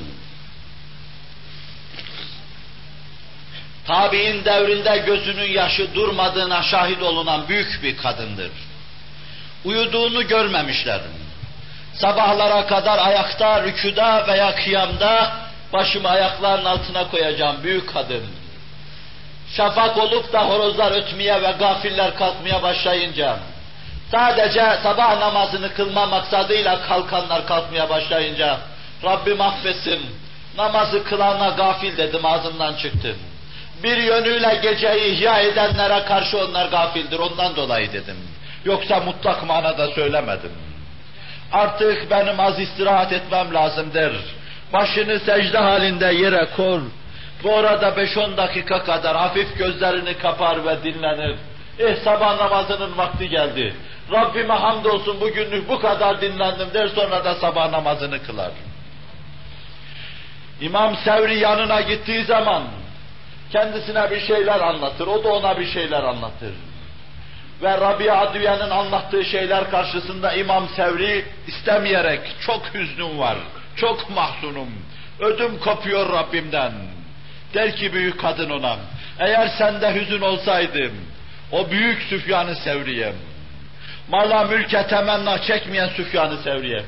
[3.86, 8.50] Tabi'in devrinde gözünün yaşı durmadığına şahit olunan büyük bir kadındır.
[9.64, 11.00] Uyuduğunu görmemişler.
[11.94, 15.36] Sabahlara kadar ayakta, rüküda veya kıyamda
[15.72, 18.22] başımı ayaklarının altına koyacağım büyük kadın.
[19.50, 23.36] Şafak olup da horozlar ötmeye ve gafiller kalkmaya başlayınca,
[24.10, 28.58] sadece sabah namazını kılma maksadıyla kalkanlar kalkmaya başlayınca,
[29.04, 30.00] Rabbim affetsin,
[30.56, 33.16] namazı kılana gafil dedim ağzımdan çıktı.
[33.82, 38.16] Bir yönüyle geceyi ihya edenlere karşı onlar gafildir, ondan dolayı dedim.
[38.64, 40.52] Yoksa mutlak manada söylemedim.
[41.52, 44.16] Artık benim az istirahat etmem lazımdır.
[44.72, 46.80] Başını secde halinde yere kor.
[47.44, 47.62] Bu
[47.96, 51.36] beş on dakika kadar hafif gözlerini kapar ve dinlenir.
[51.78, 53.74] Eh sabah namazının vakti geldi.
[54.12, 58.50] Rabbime hamdolsun bugünlük bu kadar dinlendim der sonra da sabah namazını kılar.
[60.60, 62.62] İmam Sevri yanına gittiği zaman
[63.52, 66.54] kendisine bir şeyler anlatır, o da ona bir şeyler anlatır.
[67.62, 73.36] Ve Rabia Adviye'nin anlattığı şeyler karşısında İmam Sevri istemeyerek çok hüznüm var,
[73.76, 74.68] çok mahzunum,
[75.20, 76.72] ödüm kopuyor Rabbimden.
[77.54, 78.76] Der ki büyük kadın ona,
[79.18, 80.92] eğer sende hüzün olsaydım,
[81.52, 83.12] o büyük Süfyan-ı Sevriye,
[84.08, 86.82] Mala mülke temenna çekmeyen Süfyan-ı Sevriye.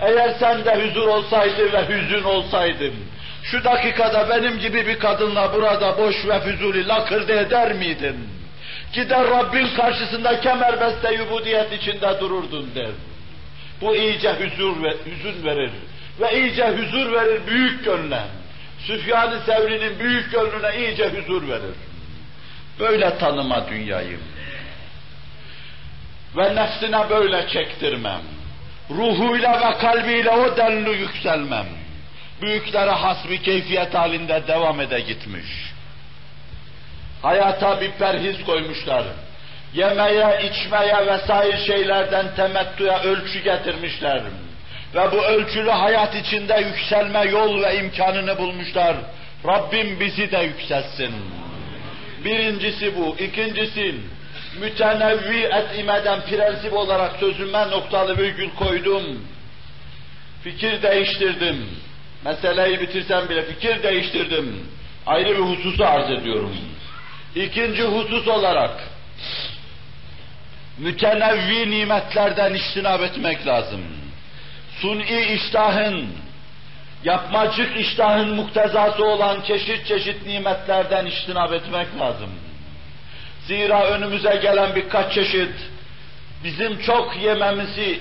[0.00, 2.94] Eğer sende huzur olsaydı ve hüzün olsaydım,
[3.42, 8.28] şu dakikada benim gibi bir kadınla burada boş ve füzuli lakırdı eder miydin?
[8.92, 12.90] Gider Rabbin karşısında kemerbeste yubudiyet içinde dururdun der.
[13.80, 15.70] Bu iyice huzur ve hüzün verir.
[16.20, 18.20] Ve iyice huzur verir büyük gönle.
[18.86, 21.74] Süfyan-ı Sevri'nin büyük gönlüne iyice huzur verir.
[22.80, 24.18] Böyle tanıma dünyayı.
[26.36, 28.20] Ve nefsine böyle çektirmem.
[28.90, 31.66] Ruhuyla ve kalbiyle o denli yükselmem.
[32.42, 35.46] Büyüklere has bir keyfiyet halinde devam ede gitmiş.
[37.22, 39.04] Hayata bir perhiz koymuşlar.
[39.74, 44.22] Yemeye, içmeye vesaire şeylerden temettüye ölçü getirmişler.
[44.94, 48.96] Ve bu ölçülü hayat içinde yükselme yol ve imkanını bulmuşlar.
[49.46, 51.14] Rabbim bizi de yükselsin.
[52.24, 53.16] Birincisi bu.
[53.18, 53.94] İkincisi,
[54.60, 59.02] mütenevvi etimeden prensip olarak sözüme noktalı virgül koydum.
[60.42, 61.66] Fikir değiştirdim.
[62.24, 64.66] Meseleyi bitirsem bile fikir değiştirdim.
[65.06, 66.56] Ayrı bir hususu arz ediyorum.
[67.34, 68.80] İkinci husus olarak
[70.78, 73.80] mütenevvi nimetlerden iştinab etmek lazım.
[74.80, 76.08] Suni iştahın,
[77.04, 82.30] yapmacık iştahın muktezası olan çeşit çeşit nimetlerden iştinab etmek lazım.
[83.46, 85.52] Zira önümüze gelen birkaç çeşit
[86.44, 88.00] bizim çok yememizi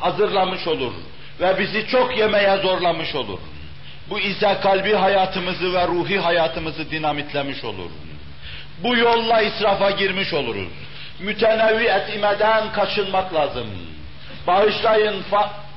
[0.00, 0.92] hazırlamış olur
[1.40, 3.38] ve bizi çok yemeye zorlamış olur.
[4.10, 7.90] Bu ise kalbi hayatımızı ve ruhi hayatımızı dinamitlemiş olur.
[8.82, 10.68] Bu yolla israfa girmiş oluruz.
[11.20, 13.66] Mütenevi etimeden kaçınmak lazım.
[14.46, 15.22] Bağışlayın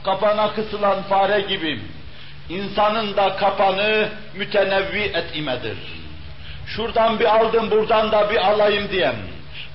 [0.04, 1.80] kapana kısılan fare gibi.
[2.49, 5.78] İnsanın da kapanı mütenevvi etimedir.
[6.68, 9.16] Şuradan bir aldım, buradan da bir alayım diyem.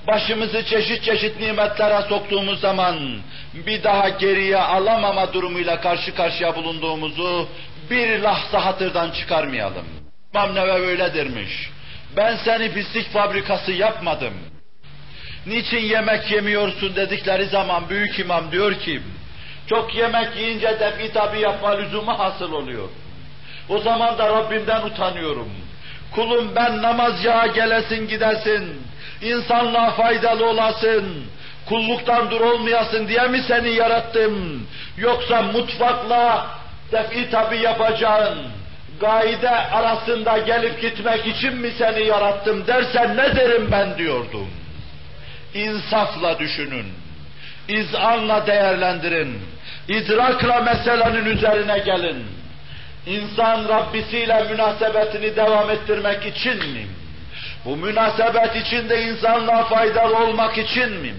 [0.07, 3.19] Başımızı çeşit çeşit nimetlere soktuğumuz zaman
[3.55, 7.49] bir daha geriye alamama durumuyla karşı karşıya bulunduğumuzu
[7.91, 9.87] bir lahza hatırdan çıkarmayalım.
[10.35, 11.71] İmam Nevevi öyle dermiş.
[12.17, 14.35] Ben seni pislik fabrikası yapmadım.
[15.47, 19.01] Niçin yemek yemiyorsun dedikleri zaman büyük imam diyor ki,
[19.69, 22.89] çok yemek yiyince defi tabi yapma lüzumu hasıl oluyor.
[23.69, 25.49] O zaman da Rabbimden utanıyorum.
[26.15, 28.83] Kulum ben namazcağa gelesin gidesin,
[29.23, 31.25] insanlığa faydalı olasın,
[31.69, 34.67] kulluktan dur olmayasın diye mi seni yarattım?
[34.97, 36.47] Yoksa mutfakla
[36.93, 38.39] defi tabi yapacağın,
[39.01, 44.49] gaide arasında gelip gitmek için mi seni yarattım dersen ne derim ben diyordum.
[45.55, 46.87] İnsafla düşünün,
[47.69, 49.41] izanla değerlendirin,
[49.89, 52.25] idrakla meselenin üzerine gelin.
[53.07, 56.87] İnsan Rabbisiyle münasebetini devam ettirmek için mi?
[57.65, 61.15] Bu münasebet içinde insanlığa faydalı olmak için mi?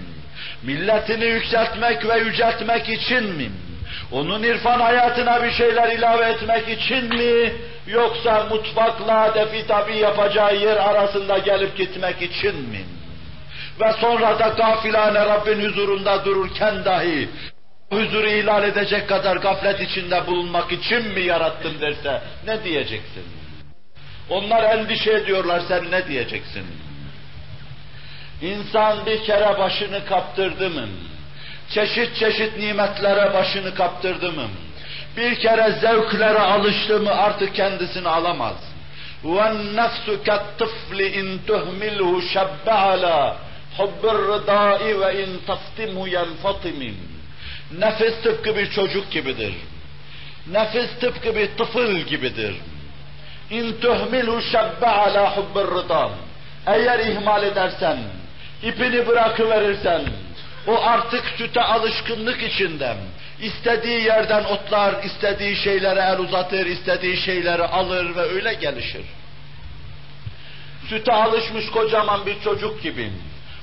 [0.62, 3.50] Milletini yükseltmek ve yüceltmek için mi?
[4.12, 7.52] Onun irfan hayatına bir şeyler ilave etmek için mi?
[7.86, 12.84] Yoksa mutfakla defi tabi yapacağı yer arasında gelip gitmek için mi?
[13.80, 17.28] Ve sonra da gafilane Rabbin huzurunda dururken dahi
[17.89, 23.23] huzuru ilan edecek kadar gaflet içinde bulunmak için mi yarattım derse ne diyeceksin?
[24.29, 26.65] Onlar endişe ediyorlar sen ne diyeceksin?
[28.41, 30.87] İnsan bir kere başını kaptırdı mı?
[31.69, 34.47] Çeşit çeşit nimetlere başını kaptırdı mı?
[35.17, 38.55] Bir kere zevklere alıştı mı artık kendisini alamaz.
[39.23, 43.33] وَالنَّفْسُ كَالطِّفْلِ اِنْ تُهْمِلْهُ شَبَّ عَلَى
[43.77, 46.81] حُبِّ الرِّضَاءِ وَاِنْ تَفْتِمْهُ يَنْفَطِمٍ
[47.78, 49.54] Nefis tıpkı bir çocuk gibidir.
[50.46, 52.54] Nefis tıpkı bir tıfıl gibidir.
[53.50, 56.12] İn tuhmilu şebbe ala hubbir rıdam.
[56.66, 57.98] Eğer ihmal edersen,
[58.62, 60.02] ipini bırakıverirsen,
[60.66, 62.96] o artık süte alışkınlık içinde,
[63.42, 69.04] istediği yerden otlar, istediği şeylere el uzatır, istediği şeyleri alır ve öyle gelişir.
[70.88, 73.10] Süte alışmış kocaman bir çocuk gibi,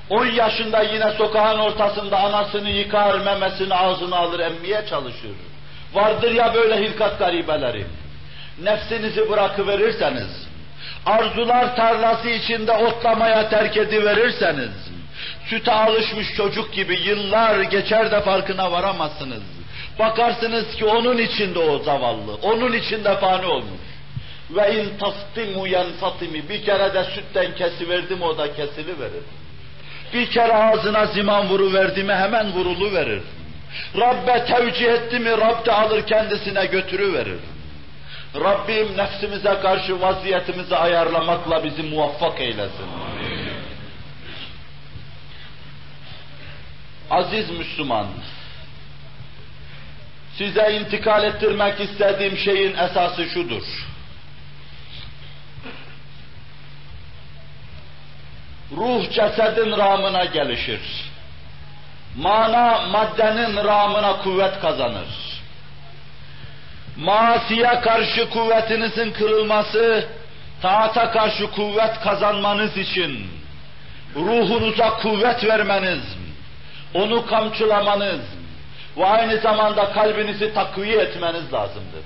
[0.10, 5.32] 10 yaşında yine sokağın ortasında anasını yıkar, memesini ağzına alır, emmeye çalışır.
[5.94, 7.86] Vardır ya böyle hilkat garibeleri.
[8.64, 10.48] Nefsinizi bırakıverirseniz,
[11.06, 14.72] arzular tarlası içinde otlamaya terk ediverirseniz,
[15.46, 19.44] süte alışmış çocuk gibi yıllar geçer de farkına varamazsınız.
[20.00, 23.82] Bakarsınız ki onun içinde o zavallı, onun içinde fani olmuş.
[24.50, 29.24] Ve in tastimu yenfatimi bir kere de sütten kesiverdim o da kesili verir.
[30.14, 33.22] Bir kere ağzına ziman vuru verdi mi hemen vurulu verir.
[33.98, 37.40] Rabbe tevcih etti mi Rab de alır kendisine götürü verir.
[38.36, 42.86] Rabbim nefsimize karşı vaziyetimizi ayarlamakla bizi muvaffak eylesin.
[47.10, 48.08] Aziz Müslüman,
[50.38, 53.64] size intikal ettirmek istediğim şeyin esası şudur.
[58.72, 60.82] Ruh cesedin ramına gelişir.
[62.18, 65.08] Mana maddenin ramına kuvvet kazanır.
[66.98, 70.06] Masiye karşı kuvvetinizin kırılması,
[70.62, 73.28] taata karşı kuvvet kazanmanız için,
[74.16, 76.18] ruhunuza kuvvet vermeniz,
[76.94, 78.22] onu kamçılamanız
[78.98, 82.04] ve aynı zamanda kalbinizi takviye etmeniz lazımdır.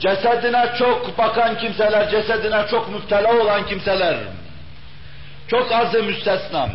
[0.00, 4.16] Cesedine çok bakan kimseler, cesedine çok müptela olan kimseler,
[5.50, 6.70] çok azı müstesnam,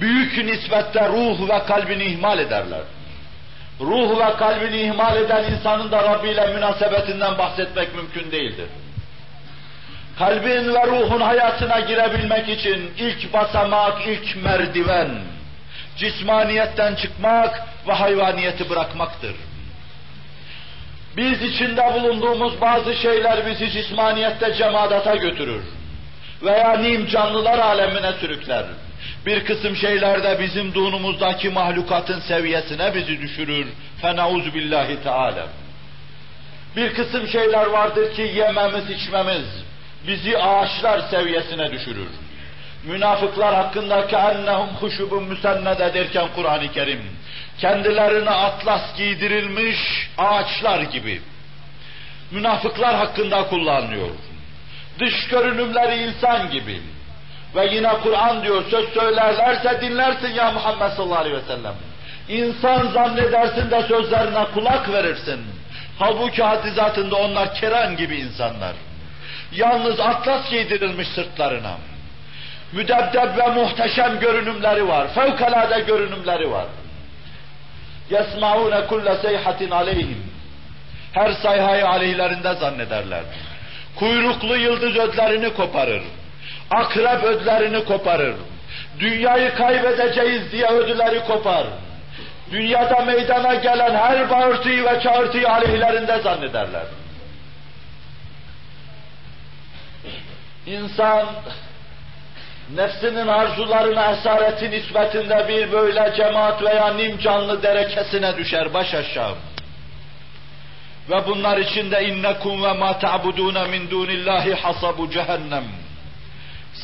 [0.00, 2.80] büyük nispette ruh ve kalbini ihmal ederler.
[3.80, 8.66] Ruh ve kalbini ihmal eden insanın da Rabbi ile münasebetinden bahsetmek mümkün değildir.
[10.18, 15.08] Kalbin ve ruhun hayatına girebilmek için ilk basamak, ilk merdiven,
[15.96, 19.34] cismaniyetten çıkmak ve hayvaniyeti bırakmaktır.
[21.16, 25.62] Biz içinde bulunduğumuz bazı şeyler bizi cismaniyette cemadata götürür
[26.42, 28.64] veya nim canlılar alemine sürükler.
[29.26, 33.66] Bir kısım şeyler de bizim dunumuzdaki mahlukatın seviyesine bizi düşürür.
[34.00, 35.46] Fenauz billahi teala.
[36.76, 39.44] Bir kısım şeyler vardır ki yememiz, içmemiz
[40.06, 42.08] bizi ağaçlar seviyesine düşürür.
[42.84, 47.02] Münafıklar hakkındaki ennehum huşubun müsennede derken Kur'an-ı Kerim
[47.58, 51.20] kendilerine atlas giydirilmiş ağaçlar gibi.
[52.30, 54.08] Münafıklar hakkında kullanılıyor.
[54.99, 56.81] Dış görünümleri insan gibi.
[57.55, 61.73] Ve yine Kur'an diyor söz söylerlerse dinlersin ya Muhammed sallallahu aleyhi ve sellem.
[62.29, 65.39] İnsan zannedersin de sözlerine kulak verirsin.
[65.99, 68.73] Halbuki hadizatında onlar keran gibi insanlar.
[69.51, 71.77] Yalnız atlas giydirilmiş sırtlarına.
[72.71, 75.07] Müdebdeb ve muhteşem görünümleri var.
[75.15, 76.65] Fevkalade görünümleri var.
[78.11, 80.21] يَسْمَعُونَ كُلَّ سَيْحَةٍ عَلَيْهِمْ
[81.13, 83.23] Her sayhayı aleyhlerinde zannederler.
[83.98, 86.02] Kuyruklu yıldız ödlerini koparır.
[86.70, 88.34] Akrep ödlerini koparır.
[89.00, 91.66] Dünyayı kaybedeceğiz diye ödüleri kopar.
[92.50, 96.84] Dünyada meydana gelen her bağırtıyı ve çağırtıyı aleyhlerinde zannederler.
[100.66, 101.26] İnsan
[102.74, 109.34] nefsinin arzularına esareti nispetinde bir böyle cemaat veya nim canlı derekesine düşer baş aşağı.
[111.10, 115.64] Ve bunlar içinde innekum ve ma ta'buduna min dunillahi hasabu cehennem.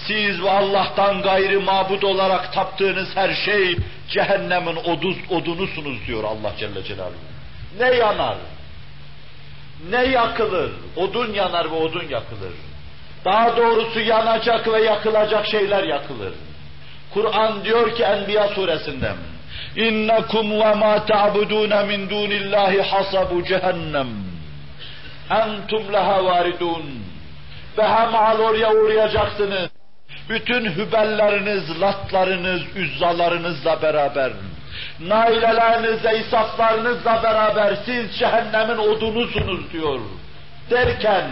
[0.06, 3.76] Siz ve Allah'tan gayri mabud olarak taptığınız her şey
[4.08, 7.14] cehennemin oduz, odunusunuz diyor Allah Celle Celaluhu.
[7.78, 8.36] Ne yanar?
[9.90, 10.72] Ne yakılır?
[10.96, 12.52] Odun yanar ve odun yakılır.
[13.24, 16.34] Daha doğrusu yanacak ve yakılacak şeyler yakılır.
[17.14, 19.12] Kur'an diyor ki Enbiya suresinde
[19.76, 24.08] İnnekum ve ma ta'budun min dunillahi hasabu cehennem.
[25.30, 26.84] Entum leha varidun.
[27.78, 29.70] Behemal oraya uğrayacaksınız.
[30.28, 34.32] Bütün hübelleriniz, latlarınız, üzzalarınızla beraber,
[35.00, 40.00] nailelerinizle, isaflarınızla beraber siz cehennemin odunusunuz diyor.
[40.70, 41.24] Derken,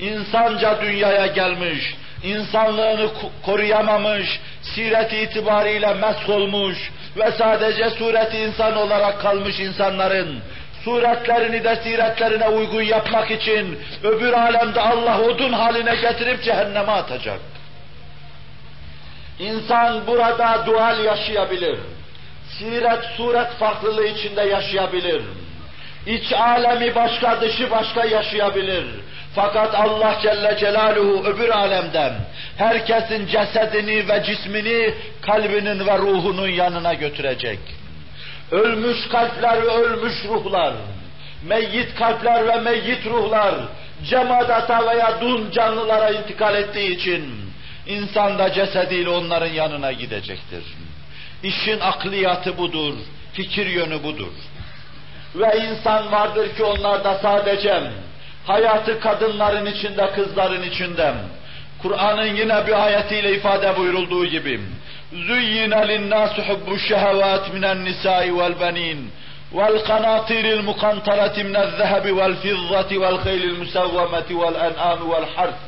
[0.00, 3.08] insanca dünyaya gelmiş, insanlığını
[3.44, 10.40] koruyamamış, siret itibariyle mesh olmuş ve sadece sureti insan olarak kalmış insanların
[10.84, 17.40] suretlerini de siretlerine uygun yapmak için öbür alemde Allah odun haline getirip cehenneme atacak.
[19.38, 21.78] İnsan burada dual yaşayabilir.
[22.58, 25.22] Siret, suret farklılığı içinde yaşayabilir.
[26.06, 28.84] İç alemi başka, dışı başka yaşayabilir.
[29.34, 32.12] Fakat Allah Celle Celaluhu öbür alemden
[32.56, 37.58] herkesin cesedini ve cismini kalbinin ve ruhunun yanına götürecek.
[38.50, 40.74] Ölmüş kalpler ve ölmüş ruhlar,
[41.46, 43.54] meyyit kalpler ve meyyit ruhlar,
[44.04, 47.34] cemadata veya dun canlılara intikal ettiği için
[47.86, 50.64] insan da cesediyle onların yanına gidecektir.
[51.42, 52.94] İşin akliyatı budur,
[53.32, 54.32] fikir yönü budur.
[55.35, 57.81] Ve insan vardır ki onlarda sadece
[58.47, 61.13] hayatı kadınların içinde, kızların içinde,
[61.81, 64.59] Kur'an'ın yine bir ayetiyle ifade buyurulduğu gibi,
[65.13, 68.99] زُيِّنَ لِلنَّاسُ حُبُّ الشَّهَوَاتِ مِنَ النِّسَاءِ وَالْبَنِينَ
[69.57, 75.59] وَالْقَنَاطِيرِ الْمُقَنْطَرَةِ مِنَ الذَّهَبِ وَالْفِضَّةِ وَالْخَيْلِ الْمُسَوَّمَةِ وَالْأَنْعَامِ وَالْحَرْثِ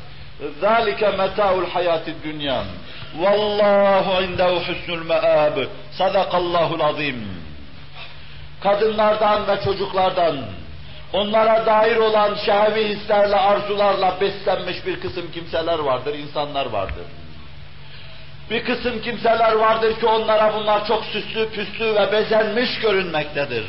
[0.62, 2.60] ذَلِكَ مَتَاعُ الْحَيَاةِ الدُّنْيَا
[3.22, 7.18] وَاللّٰهُ عِنْدَهُ حُسْنُ الْمَآبِ صَدَقَ اللّٰهُ الْعَظِيمُ
[8.63, 10.37] Kadınlardan ve çocuklardan,
[11.13, 17.05] onlara dair olan şehvi hislerle, arzularla beslenmiş bir kısım kimseler vardır, insanlar vardır.
[18.49, 23.65] Bir kısım kimseler vardır ki onlara bunlar çok süslü, püslü ve bezenmiş görünmektedir.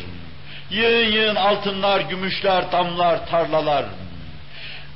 [0.70, 3.84] Yığın yığın altınlar, gümüşler, damlar, tarlalar.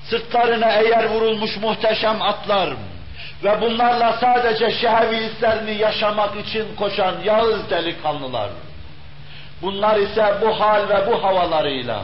[0.05, 2.71] Sırtlarına eğer vurulmuş muhteşem atlar
[3.45, 8.51] ve bunlarla sadece şehvi hislerini yaşamak için koşan yağız delikanlılar.
[9.65, 12.03] Bunlar ise bu hal ve bu havalarıyla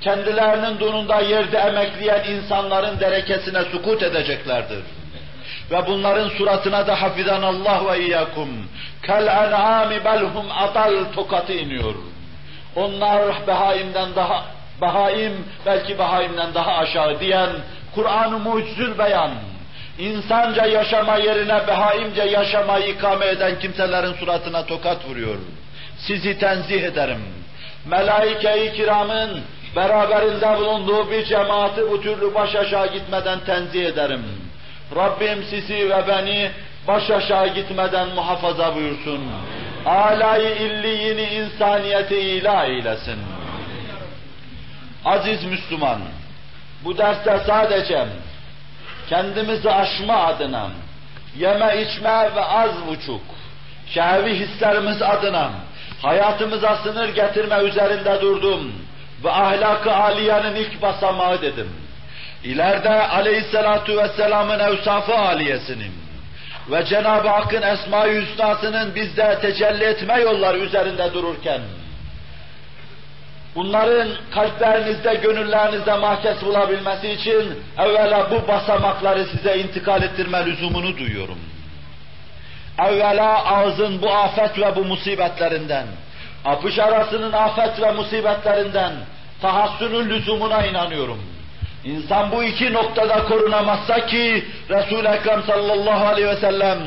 [0.00, 4.82] kendilerinin dununda yerde emekleyen insanların derekesine sukut edeceklerdir.
[5.70, 8.48] Ve bunların suratına da hafizan Allah ve iyyakum
[9.02, 11.94] kel en'ami belhum adal tokatı iniyor.
[12.76, 14.44] Onlar behaimden daha
[14.80, 17.50] bahaim belki bahaimden daha aşağı diyen
[17.94, 19.30] Kur'an-ı mucizül beyan
[19.98, 25.36] insanca yaşama yerine behaimce yaşamayı ikame eden kimselerin suratına tokat vuruyor.
[26.06, 27.22] Sizi tenzih ederim.
[27.86, 29.40] Melaike-i kiramın
[29.76, 34.24] beraberinde bulunduğu bir cemaati bu türlü baş aşağı gitmeden tenzih ederim.
[34.96, 36.50] Rabbim sizi ve beni
[36.88, 39.20] baş aşağı gitmeden muhafaza buyursun.
[39.86, 43.18] Alayı illiyini insaniyeti ilah eylesin.
[45.04, 46.00] Aziz Müslüman,
[46.84, 48.06] bu derste sadece
[49.08, 50.70] kendimizi aşma adına,
[51.38, 53.22] yeme içme ve az buçuk,
[53.86, 55.50] şehvi hislerimiz adına,
[56.04, 58.72] hayatımıza sınır getirme üzerinde durdum
[59.24, 61.68] ve ahlakı aliyenin ilk basamağı dedim.
[62.44, 65.92] İleride aleyhissalatu vesselamın evsafı aliyesinin
[66.70, 71.60] ve Cenab-ı Hakk'ın esma-i hüsnasının bizde tecelli etme yolları üzerinde dururken,
[73.54, 81.38] bunların kalplerinizde, gönüllerinizde mahkes bulabilmesi için evvela bu basamakları size intikal ettirme lüzumunu duyuyorum.
[82.78, 85.86] Evvela ağzın bu afet ve bu musibetlerinden,
[86.44, 88.92] apış arasının afet ve musibetlerinden
[89.42, 91.18] tahassünün lüzumuna inanıyorum.
[91.84, 96.78] İnsan bu iki noktada korunamazsa ki Resul-i Ekrem sallallahu aleyhi ve sellem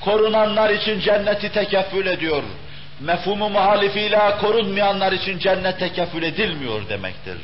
[0.00, 2.42] korunanlar için cenneti tekeffül ediyor.
[3.00, 7.36] Mefhumu muhalifiyle korunmayanlar için cennet tekeffül edilmiyor demektir.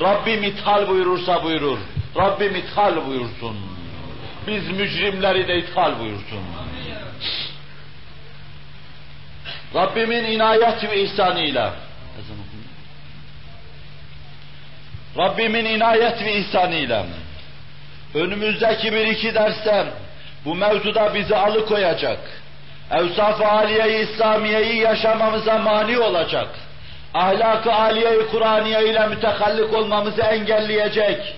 [0.00, 1.78] Rabbim ithal buyurursa buyurur.
[2.16, 3.56] Rabbim ithal buyursun.
[4.46, 6.40] Biz mücrimleri de ithal buyursun.
[9.74, 11.74] Rabbimin inayet ve ihsanıyla.
[15.18, 17.06] Rabbimin inayet ve ihsanıyla.
[18.14, 19.86] Önümüzdeki bir iki derste
[20.44, 22.18] bu mevzuda bizi alıkoyacak,
[22.90, 26.48] evsaf-ı aliye-i İslamiye'yi yaşamamıza mani olacak,
[27.14, 31.34] ahlak-ı aliye-i Kur'aniye ile mütehallik olmamızı engelleyecek,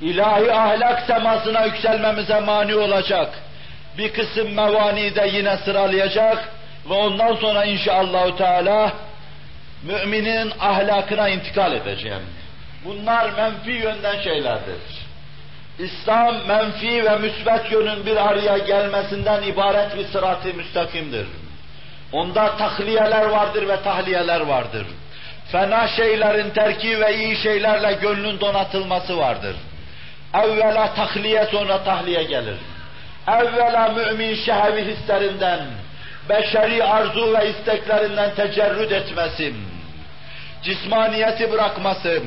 [0.00, 3.34] ilahi ahlak semasına yükselmemize mani olacak,
[3.98, 6.48] bir kısım mevani de yine sıralayacak
[6.88, 8.92] ve ondan sonra inşallahü teala
[9.82, 12.22] müminin ahlakına intikal edeceğim.
[12.84, 15.06] Bunlar menfi yönden şeylerdir.
[15.78, 21.26] İslam menfi ve müsbet yönün bir araya gelmesinden ibaret bir sırat-ı müstakimdir.
[22.12, 24.86] Onda tahliyeler vardır ve tahliyeler vardır.
[25.52, 29.56] Fena şeylerin terki ve iyi şeylerle gönlün donatılması vardır.
[30.34, 32.56] Evvela tahliye sonra tahliye gelir.
[33.28, 35.60] Evvela mümin şehvi hislerinden,
[36.28, 39.56] beşeri arzu ve isteklerinden tecerrüt etmesin.
[40.62, 42.22] Cismaniyeti bırakmasın.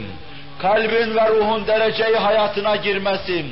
[0.62, 3.46] Kalbin ve ruhun dereceyi hayatına girmesi,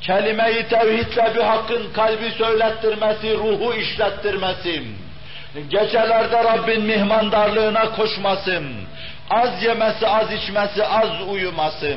[0.00, 4.82] kelime-i tevhidle bir hakkın kalbi söylettirmesi, ruhu işlettirmesi,
[5.68, 8.62] gecelerde Rabbin mihmandarlığına koşması,
[9.30, 11.96] az yemesi, az içmesi, az uyuması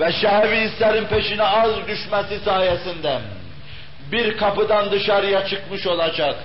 [0.00, 3.18] ve şehvi hislerin peşine az düşmesi sayesinde
[4.12, 6.36] bir kapıdan dışarıya çıkmış olacak,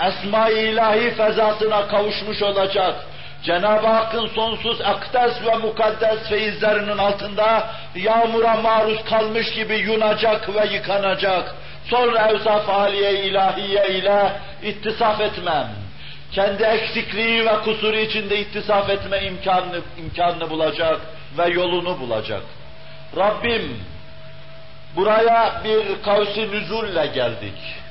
[0.00, 2.94] esma-i ilahi fezasına kavuşmuş olacak,
[3.42, 11.54] Cenab-ı Hakk'ın sonsuz akdes ve mukaddes feyizlerinin altında yağmura maruz kalmış gibi yunacak ve yıkanacak.
[11.90, 14.32] Sonra evsaf aliye ilahiye ile
[14.62, 15.68] ittisaf etmem.
[16.32, 21.00] Kendi eksikliği ve kusuru içinde ittisaf etme imkanını, imkanını bulacak
[21.38, 22.42] ve yolunu bulacak.
[23.16, 23.80] Rabbim
[24.96, 27.81] buraya bir kavsi nüzulle geldik.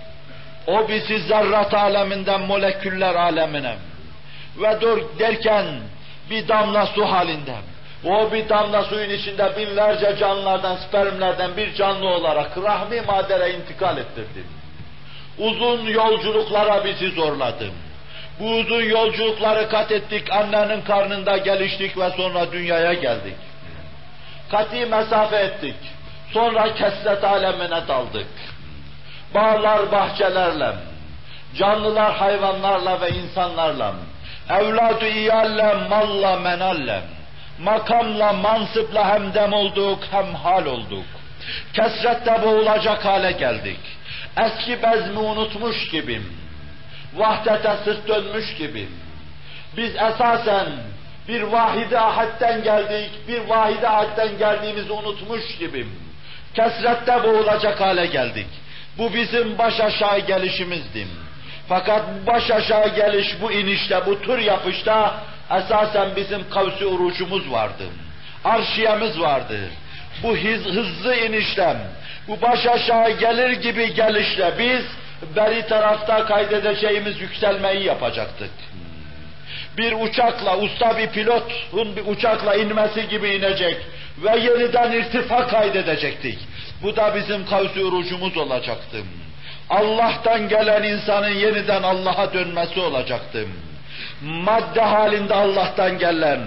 [0.68, 3.76] O bizi zerrat aleminden moleküller alemine,
[4.58, 5.66] ve dur derken
[6.30, 7.56] bir damla su halinde.
[8.06, 14.46] O bir damla suyun içinde binlerce canlılardan, spermlerden bir canlı olarak rahmi madere intikal ettirdim.
[15.38, 17.74] Uzun yolculuklara bizi zorladım.
[18.40, 23.36] Bu uzun yolculukları kat ettik, annenin karnında geliştik ve sonra dünyaya geldik.
[24.52, 25.76] Kati mesafe ettik.
[26.34, 28.28] Sonra kesret alemine daldık.
[29.34, 30.76] Bağlar bahçelerle,
[31.56, 33.94] canlılar hayvanlarla ve insanlarla,
[34.50, 37.02] evladı iyalle, malla, menalle,
[37.60, 41.06] makamla, mansıpla hem dem olduk, hem hal olduk.
[41.74, 43.80] Kesrette boğulacak hale geldik.
[44.38, 46.38] Eski bezmi unutmuş gibiyim.
[47.14, 48.92] Vahdete sırt dönmüş gibiyim.
[49.78, 50.68] Biz esasen
[51.28, 55.92] bir vahide ahetten geldik, bir vahide ahetten geldiğimizi unutmuş gibiyim.
[56.54, 58.48] Kesrette boğulacak hale geldik.
[58.98, 61.08] Bu bizim baş aşağı gelişimizdi.
[61.70, 65.16] Fakat baş aşağı geliş bu inişte, bu tur yapışta
[65.58, 67.84] esasen bizim kavsi urucumuz vardı.
[68.44, 69.60] Arşiyemiz vardı.
[70.24, 71.78] Bu hız, hızlı iniştem,
[72.28, 74.86] bu baş aşağı gelir gibi gelişle biz
[75.36, 78.52] beri tarafta kaydedeceğimiz yükselmeyi yapacaktık.
[79.78, 83.78] Bir uçakla, usta bir pilotun bir uçakla inmesi gibi inecek
[84.24, 86.40] ve yeniden irtifa kaydedecektik.
[86.84, 88.98] Bu da bizim kavsi urucumuz olacaktı.
[89.70, 93.48] Allah'tan gelen insanın yeniden Allah'a dönmesi olacaktı.
[94.22, 96.40] Madde halinde Allah'tan gelen,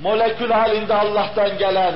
[0.00, 1.94] molekül halinde Allah'tan gelen,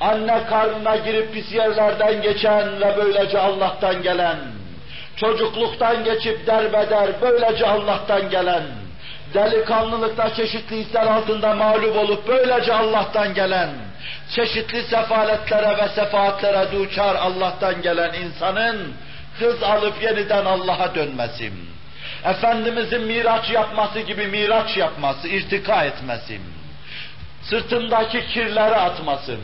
[0.00, 4.36] anne karnına girip pis yerlerden geçen ve böylece Allah'tan gelen,
[5.16, 8.62] çocukluktan geçip derbeder böylece Allah'tan gelen,
[9.34, 13.70] delikanlılıkta çeşitli hisler altında mağlup olup böylece Allah'tan gelen,
[14.34, 18.94] çeşitli sefaletlere ve sefaatlere duçar Allah'tan gelen insanın
[19.38, 21.52] hız alıp yeniden Allah'a dönmesi,
[22.24, 26.40] Efendimizin miraç yapması gibi miraç yapması, irtika etmesi,
[27.42, 29.36] sırtındaki kirleri atması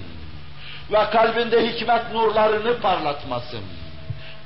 [0.92, 3.56] ve kalbinde hikmet nurlarını parlatması,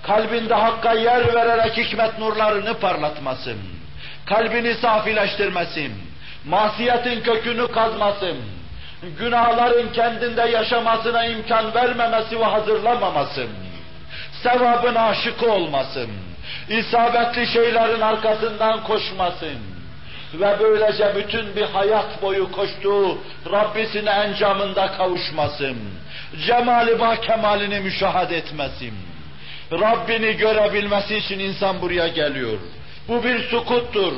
[0.02, 3.54] kalbinde Hakk'a yer vererek hikmet nurlarını parlatması,
[4.26, 5.90] kalbini safileştirmesi,
[6.44, 8.34] masiyetin kökünü kazması,
[9.18, 13.46] günahların kendinde yaşamasına imkan vermemesi ve hazırlamaması,
[14.42, 16.11] sevabın aşıkı olmasın,
[16.68, 19.59] isabetli şeylerin arkasından koşmasın.
[20.34, 23.18] Ve böylece bütün bir hayat boyu koştuğu
[23.53, 25.76] Rabbisine encamında kavuşmasın,
[26.46, 28.94] cemali bah kemalini müşahede etmesin,
[29.72, 32.59] Rabbini görebilmesi için insan buraya geliyor.
[33.09, 34.12] Bu bir sukuttur.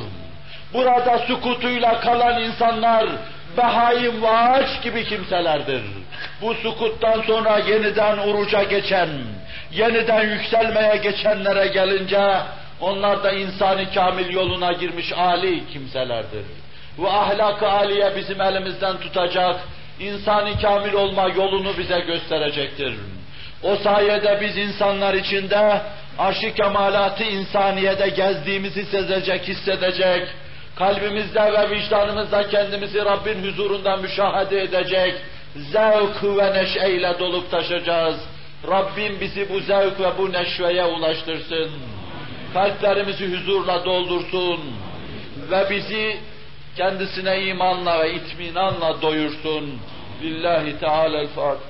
[0.74, 3.06] Burada sukutuyla kalan insanlar
[3.56, 5.82] behaim ve ağaç gibi kimselerdir.
[6.42, 9.08] Bu sukuttan sonra yeniden uruca geçen,
[9.72, 12.40] yeniden yükselmeye geçenlere gelince
[12.80, 16.44] onlar da insani kamil yoluna girmiş âli kimselerdir.
[16.98, 19.60] Bu ahlak-ı âliye bizim elimizden tutacak,
[20.00, 22.94] insani kamil olma yolunu bize gösterecektir.
[23.62, 25.80] O sayede biz insanlar içinde
[26.18, 30.28] aşk kemalatı insaniyede gezdiğimizi sezecek, hissedecek,
[30.76, 35.14] kalbimizde ve vicdanımızda kendimizi Rabbin huzurunda müşahede edecek,
[35.56, 38.16] zevk ve neşeyle dolup taşacağız.
[38.68, 41.70] Rabbim bizi bu zevk ve bu neşveye ulaştırsın.
[42.54, 44.60] Kalplerimizi huzurla doldursun
[45.50, 46.16] ve bizi
[46.76, 49.78] kendisine imanla ve itminanla doyursun.
[50.22, 51.69] Lillahi Teala'l-Fatiha.